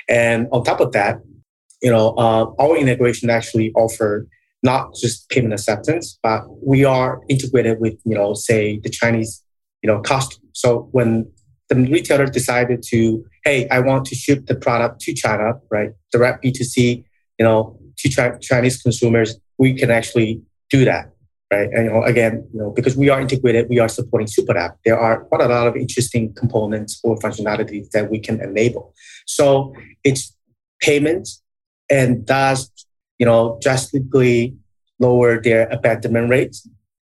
And 0.08 0.48
on 0.52 0.64
top 0.64 0.80
of 0.80 0.92
that, 0.94 1.20
you 1.82 1.92
know, 1.92 2.10
uh, 2.18 2.52
our 2.60 2.78
integration 2.78 3.30
actually 3.30 3.72
offer 3.74 4.28
not 4.64 4.96
just 4.96 5.30
payment 5.30 5.54
acceptance, 5.54 6.18
but 6.24 6.44
we 6.66 6.84
are 6.84 7.22
integrated 7.30 7.80
with, 7.80 7.94
you 8.06 8.16
know, 8.16 8.34
say 8.34 8.80
the 8.80 8.90
Chinese, 8.90 9.44
you 9.82 9.88
know, 9.88 10.02
cost. 10.02 10.40
So 10.54 10.90
when 10.92 11.32
the 11.70 11.76
retailer 11.76 12.26
decided 12.26 12.84
to, 12.88 13.26
hey, 13.44 13.68
I 13.70 13.80
want 13.80 14.06
to 14.06 14.16
ship 14.16 14.46
the 14.48 14.56
product 14.56 15.02
to 15.02 15.14
China, 15.14 15.54
right? 15.70 15.92
Direct 16.12 16.44
B2C, 16.44 17.04
you 17.38 17.46
know, 17.46 17.80
to 17.98 18.40
Chinese 18.42 18.82
consumers, 18.82 19.38
we 19.58 19.74
can 19.74 19.92
actually 19.92 20.42
do 20.70 20.86
that, 20.86 21.12
right? 21.52 21.70
And 21.72 21.86
you 21.86 21.92
know, 21.92 22.04
again, 22.04 22.48
you 22.54 22.60
know, 22.60 22.72
because 22.72 22.96
we 22.96 23.10
are 23.10 23.20
integrated, 23.20 23.70
we 23.70 23.80
are 23.80 23.90
supporting 23.90 24.28
Super 24.28 24.58
App. 24.58 24.78
There 24.86 25.00
are 25.00 25.24
quite 25.26 25.42
a 25.42 25.48
lot 25.48 25.68
of 25.68 25.76
interesting 25.76 26.34
components 26.34 27.00
or 27.04 27.18
functionalities 27.18 27.90
that 27.92 28.10
we 28.10 28.20
can 28.20 28.42
enable. 28.42 28.94
So 29.26 29.74
it's 30.04 30.36
payments, 30.82 31.42
and 31.90 32.26
thus, 32.28 32.70
you 33.20 33.26
know, 33.26 33.58
drastically 33.62 34.56
lower 35.00 35.42
their 35.42 35.68
abandonment 35.70 36.30
rates. 36.30 36.68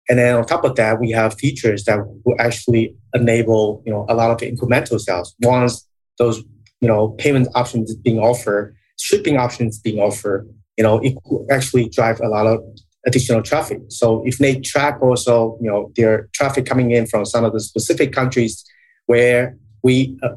And 0.09 0.19
then 0.19 0.35
on 0.35 0.45
top 0.45 0.63
of 0.63 0.75
that, 0.75 0.99
we 0.99 1.11
have 1.11 1.33
features 1.35 1.83
that 1.85 1.99
will 2.23 2.35
actually 2.39 2.95
enable, 3.13 3.83
you 3.85 3.91
know, 3.91 4.05
a 4.07 4.15
lot 4.15 4.31
of 4.31 4.37
incremental 4.37 4.99
sales. 4.99 5.35
Once 5.41 5.87
those, 6.17 6.43
you 6.79 6.87
know, 6.87 7.09
payment 7.09 7.47
options 7.55 7.93
being 7.95 8.19
offered, 8.19 8.75
shipping 8.97 9.37
options 9.37 9.79
being 9.79 9.99
offered, 9.99 10.47
you 10.77 10.83
know, 10.83 10.99
it 10.99 11.15
could 11.25 11.45
actually 11.51 11.89
drive 11.89 12.19
a 12.21 12.27
lot 12.27 12.47
of 12.47 12.61
additional 13.05 13.41
traffic. 13.41 13.79
So 13.89 14.23
if 14.25 14.37
they 14.37 14.59
track 14.59 15.01
also, 15.01 15.57
you 15.61 15.69
know, 15.69 15.91
their 15.95 16.29
traffic 16.33 16.65
coming 16.65 16.91
in 16.91 17.07
from 17.07 17.25
some 17.25 17.43
of 17.43 17.53
the 17.53 17.59
specific 17.59 18.11
countries 18.11 18.63
where 19.07 19.57
we 19.83 20.17
uh, 20.23 20.29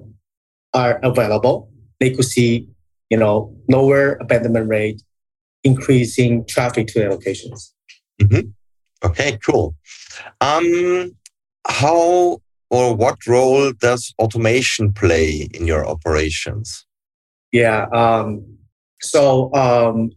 are 0.74 1.00
available, 1.02 1.70
they 1.98 2.10
could 2.10 2.24
see, 2.24 2.68
you 3.10 3.18
know, 3.18 3.54
lower 3.68 4.14
abandonment 4.20 4.68
rate, 4.68 5.02
increasing 5.64 6.44
traffic 6.46 6.86
to 6.88 6.98
their 6.98 7.10
locations. 7.10 7.74
Mm-hmm. 8.20 8.48
Okay, 9.04 9.38
cool. 9.44 9.74
Um, 10.40 11.16
how 11.66 12.40
or 12.70 12.94
what 12.94 13.26
role 13.26 13.72
does 13.72 14.14
automation 14.18 14.92
play 14.92 15.48
in 15.52 15.66
your 15.66 15.86
operations? 15.86 16.86
Yeah. 17.52 17.86
Um, 17.92 18.58
so 19.00 19.52
um, 19.54 20.12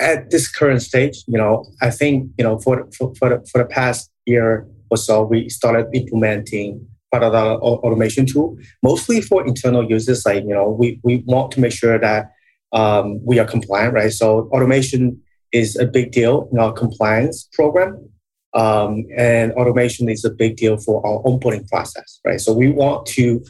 at 0.00 0.30
this 0.30 0.50
current 0.50 0.82
stage, 0.82 1.22
you 1.26 1.36
know, 1.36 1.66
I 1.82 1.90
think, 1.90 2.30
you 2.38 2.44
know, 2.44 2.58
for, 2.58 2.88
for, 2.96 3.14
for, 3.16 3.28
the, 3.28 3.46
for 3.50 3.58
the 3.58 3.66
past 3.66 4.10
year 4.24 4.66
or 4.90 4.96
so, 4.96 5.22
we 5.22 5.48
started 5.48 5.86
implementing 5.92 6.86
part 7.12 7.24
of 7.24 7.34
automation 7.34 8.24
tool, 8.24 8.56
mostly 8.82 9.20
for 9.20 9.46
internal 9.46 9.84
users. 9.88 10.24
Like, 10.24 10.44
you 10.44 10.54
know, 10.54 10.70
we, 10.70 11.00
we 11.02 11.16
want 11.26 11.50
to 11.52 11.60
make 11.60 11.72
sure 11.72 11.98
that 11.98 12.30
um, 12.72 13.24
we 13.24 13.38
are 13.38 13.46
compliant, 13.46 13.94
right? 13.94 14.12
So 14.12 14.48
automation 14.52 15.20
is 15.52 15.76
a 15.76 15.86
big 15.86 16.12
deal 16.12 16.48
in 16.52 16.58
our 16.58 16.72
compliance 16.72 17.48
program. 17.52 18.08
Um, 18.52 19.06
and 19.16 19.52
automation 19.52 20.08
is 20.08 20.24
a 20.24 20.30
big 20.30 20.56
deal 20.56 20.76
for 20.76 21.04
our 21.06 21.22
onboarding 21.22 21.68
process, 21.68 22.20
right? 22.24 22.40
So 22.40 22.52
we 22.52 22.70
want 22.70 23.06
to, 23.06 23.44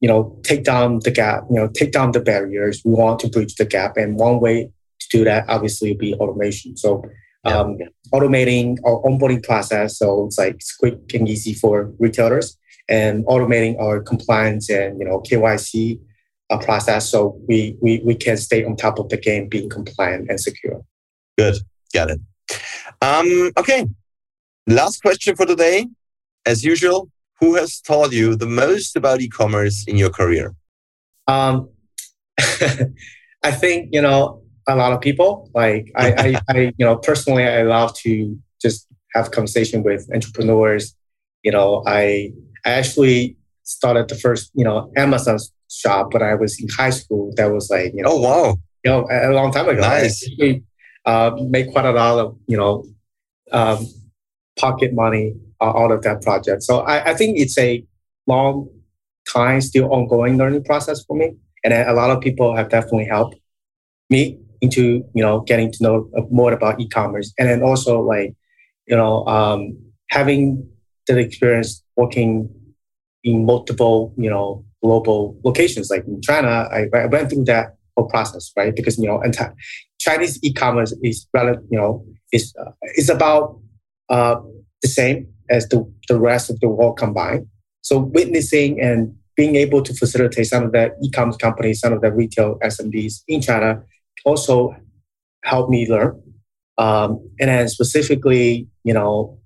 you 0.00 0.08
know, 0.08 0.38
take 0.42 0.64
down 0.64 1.00
the 1.02 1.10
gap, 1.10 1.44
you 1.48 1.56
know, 1.56 1.68
take 1.68 1.92
down 1.92 2.12
the 2.12 2.20
barriers. 2.20 2.82
We 2.84 2.92
want 2.92 3.20
to 3.20 3.28
bridge 3.28 3.54
the 3.54 3.64
gap. 3.64 3.96
And 3.96 4.16
one 4.16 4.40
way 4.40 4.70
to 5.00 5.18
do 5.18 5.24
that 5.24 5.46
obviously 5.48 5.90
would 5.90 5.98
be 5.98 6.14
automation. 6.14 6.76
So 6.76 7.04
um, 7.44 7.76
yeah. 7.78 7.86
automating 8.12 8.78
our 8.84 9.02
onboarding 9.02 9.42
process 9.42 9.98
so 9.98 10.26
it's 10.26 10.38
like 10.38 10.54
it's 10.54 10.74
quick 10.76 11.12
and 11.12 11.28
easy 11.28 11.54
for 11.54 11.92
retailers 11.98 12.56
and 12.88 13.24
automating 13.26 13.78
our 13.80 14.00
compliance 14.00 14.70
and 14.70 14.98
you 14.98 15.04
know 15.04 15.20
KYC 15.20 16.00
uh, 16.50 16.58
process 16.58 17.10
so 17.10 17.40
we, 17.48 17.76
we 17.80 18.02
we 18.04 18.14
can 18.14 18.36
stay 18.36 18.64
on 18.64 18.76
top 18.76 18.98
of 18.98 19.08
the 19.08 19.16
game 19.16 19.48
being 19.48 19.68
compliant 19.68 20.28
and 20.28 20.38
secure. 20.38 20.82
Good, 21.38 21.56
got 21.92 22.10
it. 22.10 22.20
Um, 23.00 23.50
okay, 23.56 23.86
last 24.66 25.02
question 25.02 25.36
for 25.36 25.46
today. 25.46 25.88
As 26.46 26.62
usual, 26.62 27.10
who 27.40 27.54
has 27.54 27.80
taught 27.80 28.12
you 28.12 28.36
the 28.36 28.46
most 28.46 28.96
about 28.96 29.20
e-commerce 29.20 29.84
in 29.86 29.96
your 29.96 30.10
career? 30.10 30.54
Um, 31.26 31.70
I 32.38 33.50
think 33.50 33.90
you 33.92 34.02
know 34.02 34.44
a 34.66 34.76
lot 34.76 34.92
of 34.92 35.00
people. 35.00 35.50
Like 35.54 35.90
I, 35.96 36.12
I, 36.12 36.40
I, 36.48 36.58
you 36.78 36.84
know, 36.84 36.96
personally, 36.96 37.46
I 37.46 37.62
love 37.62 37.94
to 37.98 38.38
just 38.60 38.86
have 39.14 39.30
conversation 39.30 39.82
with 39.82 40.08
entrepreneurs. 40.12 40.94
You 41.42 41.52
know, 41.52 41.82
I, 41.86 42.32
I 42.64 42.70
actually 42.70 43.36
started 43.62 44.08
the 44.08 44.14
first, 44.14 44.50
you 44.54 44.64
know, 44.64 44.90
Amazon 44.96 45.38
shop 45.70 46.12
when 46.12 46.22
I 46.22 46.34
was 46.34 46.60
in 46.60 46.68
high 46.68 46.90
school. 46.90 47.32
That 47.36 47.52
was 47.52 47.70
like, 47.70 47.92
you 47.94 48.02
know, 48.02 48.12
oh 48.12 48.20
wow, 48.20 48.56
you 48.84 48.90
know, 48.90 49.06
a 49.10 49.32
long 49.32 49.52
time 49.52 49.68
ago. 49.68 49.80
Nice. 49.80 50.28
I 50.40 50.62
uh, 51.04 51.36
made 51.48 51.70
quite 51.72 51.84
a 51.84 51.92
lot 51.92 52.18
of, 52.18 52.38
you 52.46 52.56
know, 52.56 52.84
um, 53.52 53.86
pocket 54.58 54.94
money 54.94 55.34
uh, 55.60 55.72
out 55.76 55.90
of 55.90 56.02
that 56.02 56.22
project. 56.22 56.62
So 56.62 56.80
I, 56.80 57.10
I 57.10 57.14
think 57.14 57.38
it's 57.38 57.58
a 57.58 57.84
long 58.26 58.68
time, 59.30 59.60
still 59.60 59.92
ongoing 59.92 60.38
learning 60.38 60.64
process 60.64 61.04
for 61.04 61.16
me. 61.16 61.34
And 61.62 61.72
a 61.72 61.92
lot 61.92 62.10
of 62.10 62.20
people 62.20 62.54
have 62.56 62.68
definitely 62.68 63.06
helped 63.06 63.36
me 64.10 64.38
into 64.60 65.04
you 65.14 65.22
know 65.22 65.40
getting 65.40 65.70
to 65.72 65.82
know 65.82 66.10
more 66.30 66.52
about 66.52 66.80
e-commerce 66.80 67.32
and 67.38 67.48
then 67.48 67.62
also 67.62 68.00
like 68.00 68.34
you 68.86 68.96
know 68.96 69.24
um, 69.26 69.76
having 70.10 70.66
the 71.06 71.18
experience 71.18 71.82
working 71.96 72.48
in 73.22 73.44
multiple 73.44 74.14
you 74.16 74.30
know 74.30 74.64
global 74.84 75.36
locations 75.44 75.90
like 75.90 76.04
in 76.06 76.20
china 76.20 76.68
i, 76.70 76.86
I 76.94 77.06
went 77.06 77.30
through 77.30 77.44
that 77.44 77.76
whole 77.96 78.08
process 78.08 78.52
right 78.56 78.74
because 78.74 78.98
you 78.98 79.06
know 79.06 79.22
chinese 79.98 80.38
e-commerce 80.42 80.94
is 81.02 81.26
rather 81.32 81.56
you 81.70 81.78
know 81.78 82.04
is 82.32 82.54
uh, 82.60 82.72
is 82.96 83.08
about 83.08 83.58
uh, 84.10 84.36
the 84.82 84.88
same 84.88 85.26
as 85.48 85.68
the, 85.68 85.78
the 86.08 86.18
rest 86.18 86.50
of 86.50 86.60
the 86.60 86.68
world 86.68 86.98
combined 86.98 87.46
so 87.80 87.98
witnessing 87.98 88.80
and 88.80 89.14
being 89.36 89.56
able 89.56 89.82
to 89.82 89.92
facilitate 89.94 90.46
some 90.46 90.64
of 90.64 90.72
the 90.72 90.94
e-commerce 91.02 91.36
companies 91.36 91.80
some 91.80 91.92
of 91.92 92.00
the 92.02 92.12
retail 92.12 92.58
SMBs 92.62 93.22
in 93.28 93.40
china 93.40 93.82
also 94.24 94.74
helped 95.44 95.70
me 95.70 95.88
learn. 95.88 96.20
Um, 96.76 97.30
and 97.38 97.48
then 97.48 97.68
specifically, 97.68 98.66
you 98.82 98.92
know, 98.92 99.38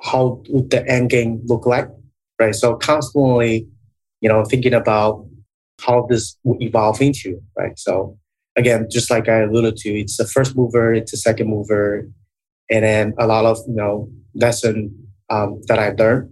how 0.00 0.42
would 0.48 0.70
the 0.70 0.86
end 0.88 1.10
game 1.10 1.42
look 1.44 1.66
like, 1.66 1.88
right? 2.40 2.54
So 2.54 2.76
constantly, 2.76 3.68
you 4.22 4.28
know, 4.28 4.44
thinking 4.44 4.72
about 4.72 5.26
how 5.80 6.06
this 6.08 6.38
will 6.44 6.62
evolve 6.62 7.02
into, 7.02 7.42
right? 7.58 7.78
So 7.78 8.16
again, 8.56 8.86
just 8.90 9.10
like 9.10 9.28
I 9.28 9.40
alluded 9.40 9.76
to, 9.78 9.90
it's 9.90 10.16
the 10.16 10.26
first 10.26 10.56
mover, 10.56 10.94
it's 10.94 11.12
a 11.12 11.16
second 11.16 11.48
mover, 11.48 12.08
and 12.70 12.84
then 12.84 13.14
a 13.18 13.26
lot 13.26 13.44
of 13.44 13.58
you 13.68 13.74
know 13.74 14.08
lesson 14.34 14.74
um, 15.28 15.60
that 15.66 15.78
I 15.78 15.90
learned 15.90 16.30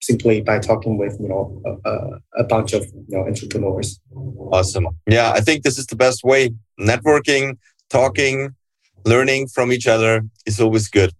simply 0.00 0.40
by 0.40 0.58
talking 0.58 0.96
with 0.96 1.16
you 1.20 1.28
know 1.28 1.60
a, 1.84 2.42
a, 2.42 2.44
bunch 2.44 2.72
of 2.72 2.84
you 3.08 3.16
know 3.16 3.26
entrepreneurs. 3.26 4.00
Awesome. 4.52 4.86
Yeah, 5.06 5.32
I 5.32 5.40
think 5.40 5.64
this 5.64 5.76
is 5.76 5.86
the 5.86 5.96
best 5.96 6.22
way. 6.24 6.50
Networking, 6.78 7.58
talking, 7.90 8.54
learning 9.04 9.48
from 9.48 9.72
each 9.72 9.88
other 9.88 10.22
is 10.46 10.60
always 10.60 10.88
good. 10.88 11.10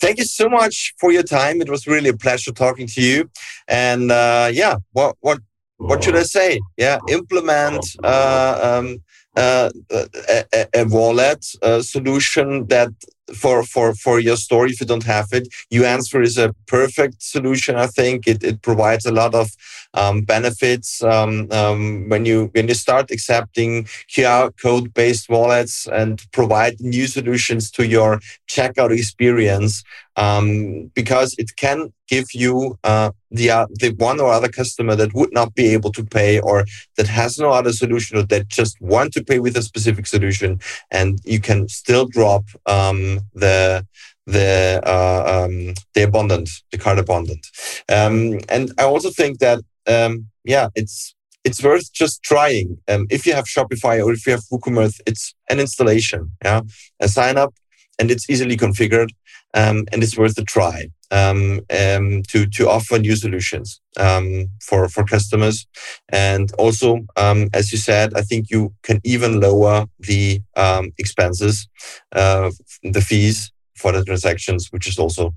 Thank 0.00 0.18
you 0.18 0.24
so 0.24 0.48
much 0.48 0.94
for 0.98 1.12
your 1.12 1.22
time. 1.22 1.60
It 1.62 1.70
was 1.70 1.86
really 1.86 2.10
a 2.10 2.16
pleasure 2.16 2.52
talking 2.52 2.86
to 2.88 3.00
you. 3.00 3.30
And 3.68 4.12
uh, 4.12 4.50
yeah, 4.52 4.76
what 4.92 5.16
what 5.20 5.38
what 5.88 6.04
should 6.04 6.16
I 6.16 6.22
say? 6.22 6.60
Yeah, 6.76 6.98
implement 7.08 7.84
uh, 8.02 8.80
um, 8.80 8.98
uh, 9.36 9.70
a, 9.90 10.66
a, 10.74 10.84
wallet 10.84 11.46
a 11.62 11.82
solution 11.82 12.66
that 12.66 12.90
for 13.34 13.62
for 13.62 13.94
for 13.94 14.20
your 14.20 14.36
story 14.36 14.70
if 14.70 14.80
you 14.80 14.86
don't 14.86 15.04
have 15.04 15.28
it 15.32 15.48
Yuansfer 15.72 16.22
is 16.22 16.36
a 16.36 16.54
perfect 16.66 17.22
solution 17.22 17.76
i 17.76 17.86
think. 17.86 18.26
It, 18.26 18.44
it 18.44 18.62
provides 18.62 19.06
a 19.06 19.12
lot 19.12 19.34
of 19.34 19.50
um, 19.94 20.22
benefits 20.22 21.02
um, 21.02 21.48
um, 21.50 22.08
when 22.08 22.26
you 22.26 22.50
when 22.52 22.68
you 22.68 22.74
start 22.74 23.10
accepting 23.10 23.84
qr 23.84 24.52
code 24.60 24.92
based 24.92 25.28
wallets 25.28 25.86
and 25.86 26.22
provide 26.32 26.80
new 26.80 27.06
solutions 27.06 27.70
to 27.72 27.86
your 27.86 28.20
checkout 28.48 28.90
experience 28.96 29.82
um, 30.16 30.90
because 30.94 31.34
it 31.38 31.56
can 31.56 31.92
give 32.08 32.26
you 32.34 32.78
uh, 32.84 33.10
the 33.30 33.50
uh, 33.50 33.66
the 33.80 33.90
one 33.96 34.20
or 34.20 34.30
other 34.30 34.48
customer 34.48 34.94
that 34.94 35.14
would 35.14 35.32
not 35.32 35.54
be 35.54 35.66
able 35.72 35.90
to 35.92 36.04
pay 36.04 36.40
or 36.40 36.64
that 36.96 37.06
has 37.06 37.38
no 37.38 37.50
other 37.50 37.72
solution 37.72 38.18
or 38.18 38.22
that 38.24 38.48
just 38.48 38.80
want 38.80 39.12
to 39.14 39.21
pay 39.22 39.38
with 39.38 39.56
a 39.56 39.62
specific 39.62 40.06
solution, 40.06 40.60
and 40.90 41.18
you 41.24 41.40
can 41.40 41.68
still 41.68 42.06
drop 42.06 42.44
um, 42.66 43.20
the 43.34 43.86
the 44.26 44.80
uh, 44.84 45.44
um, 45.44 45.74
the 45.94 46.02
abundant, 46.02 46.48
the 46.70 46.78
card 46.78 46.98
abundant. 46.98 47.46
Um, 47.88 48.40
and 48.48 48.72
I 48.78 48.84
also 48.84 49.10
think 49.10 49.38
that 49.38 49.60
um, 49.86 50.28
yeah, 50.44 50.68
it's 50.74 51.14
it's 51.44 51.62
worth 51.62 51.92
just 51.92 52.22
trying. 52.22 52.78
Um, 52.88 53.06
if 53.10 53.26
you 53.26 53.34
have 53.34 53.46
Shopify 53.46 54.04
or 54.04 54.12
if 54.12 54.26
you 54.26 54.32
have 54.32 54.44
WooCommerce, 54.52 55.00
it's 55.06 55.34
an 55.50 55.58
installation, 55.58 56.30
yeah, 56.44 56.60
a 57.00 57.08
sign 57.08 57.36
up, 57.36 57.54
and 57.98 58.10
it's 58.10 58.28
easily 58.30 58.56
configured 58.56 59.10
um, 59.54 59.84
and 59.92 60.02
it's 60.02 60.16
worth 60.16 60.38
a 60.38 60.44
try 60.44 60.88
um, 61.10 61.60
um, 61.70 62.22
to 62.28 62.46
to 62.46 62.68
offer 62.68 62.98
new 62.98 63.16
solutions 63.16 63.80
um, 63.98 64.48
for 64.60 64.88
for 64.88 65.04
customers. 65.04 65.66
And 66.08 66.52
also, 66.58 67.00
um, 67.16 67.48
as 67.52 67.70
you 67.72 67.78
said, 67.78 68.14
I 68.14 68.22
think 68.22 68.50
you 68.50 68.72
can 68.82 69.00
even 69.04 69.40
lower 69.40 69.86
the 70.00 70.40
um, 70.56 70.92
expenses, 70.98 71.68
uh, 72.12 72.50
the 72.82 73.00
fees 73.00 73.52
for 73.76 73.92
the 73.92 74.04
transactions, 74.04 74.68
which 74.70 74.86
is 74.88 74.98
also 74.98 75.34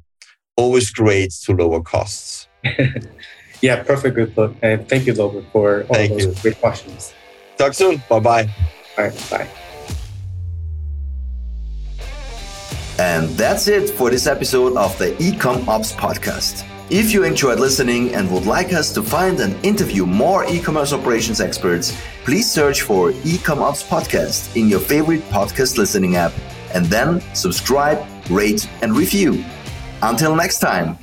always 0.58 0.90
great 0.92 1.32
to 1.44 1.54
lower 1.54 1.82
costs. 1.82 2.48
yeah, 3.62 3.84
perfect. 3.84 4.16
Good 4.16 4.38
look. 4.38 4.56
And 4.62 4.88
thank 4.88 5.06
you, 5.06 5.14
Logan, 5.14 5.46
for 5.52 5.84
all 5.84 5.96
thank 5.96 6.12
those 6.12 6.26
you. 6.26 6.36
great 6.42 6.60
questions. 6.60 7.14
Talk 7.58 7.74
soon. 7.74 8.02
Bye 8.10 8.20
bye. 8.20 8.50
All 8.98 9.06
right. 9.06 9.28
Bye. 9.30 9.65
And 12.98 13.30
that's 13.32 13.68
it 13.68 13.90
for 13.90 14.10
this 14.10 14.26
episode 14.26 14.78
of 14.78 14.98
the 14.98 15.12
Ecom 15.14 15.68
Ops 15.68 15.92
podcast. 15.92 16.66
If 16.90 17.12
you 17.14 17.24
enjoyed 17.24 17.60
listening 17.60 18.14
and 18.14 18.32
would 18.32 18.46
like 18.46 18.72
us 18.72 18.94
to 18.94 19.02
find 19.02 19.40
and 19.40 19.54
interview 19.66 20.06
more 20.06 20.46
e-commerce 20.46 20.94
operations 20.94 21.42
experts, 21.42 22.00
please 22.24 22.50
search 22.50 22.84
for 22.84 23.12
Ecom 23.12 23.58
Ops 23.58 23.84
podcast 23.84 24.56
in 24.56 24.70
your 24.70 24.80
favorite 24.80 25.22
podcast 25.30 25.78
listening 25.78 26.16
app 26.16 26.32
and 26.74 26.86
then 26.86 27.22
subscribe, 27.34 28.06
rate 28.30 28.70
and 28.82 28.96
review. 28.96 29.44
Until 30.02 30.36
next 30.36 30.60
time. 30.60 30.98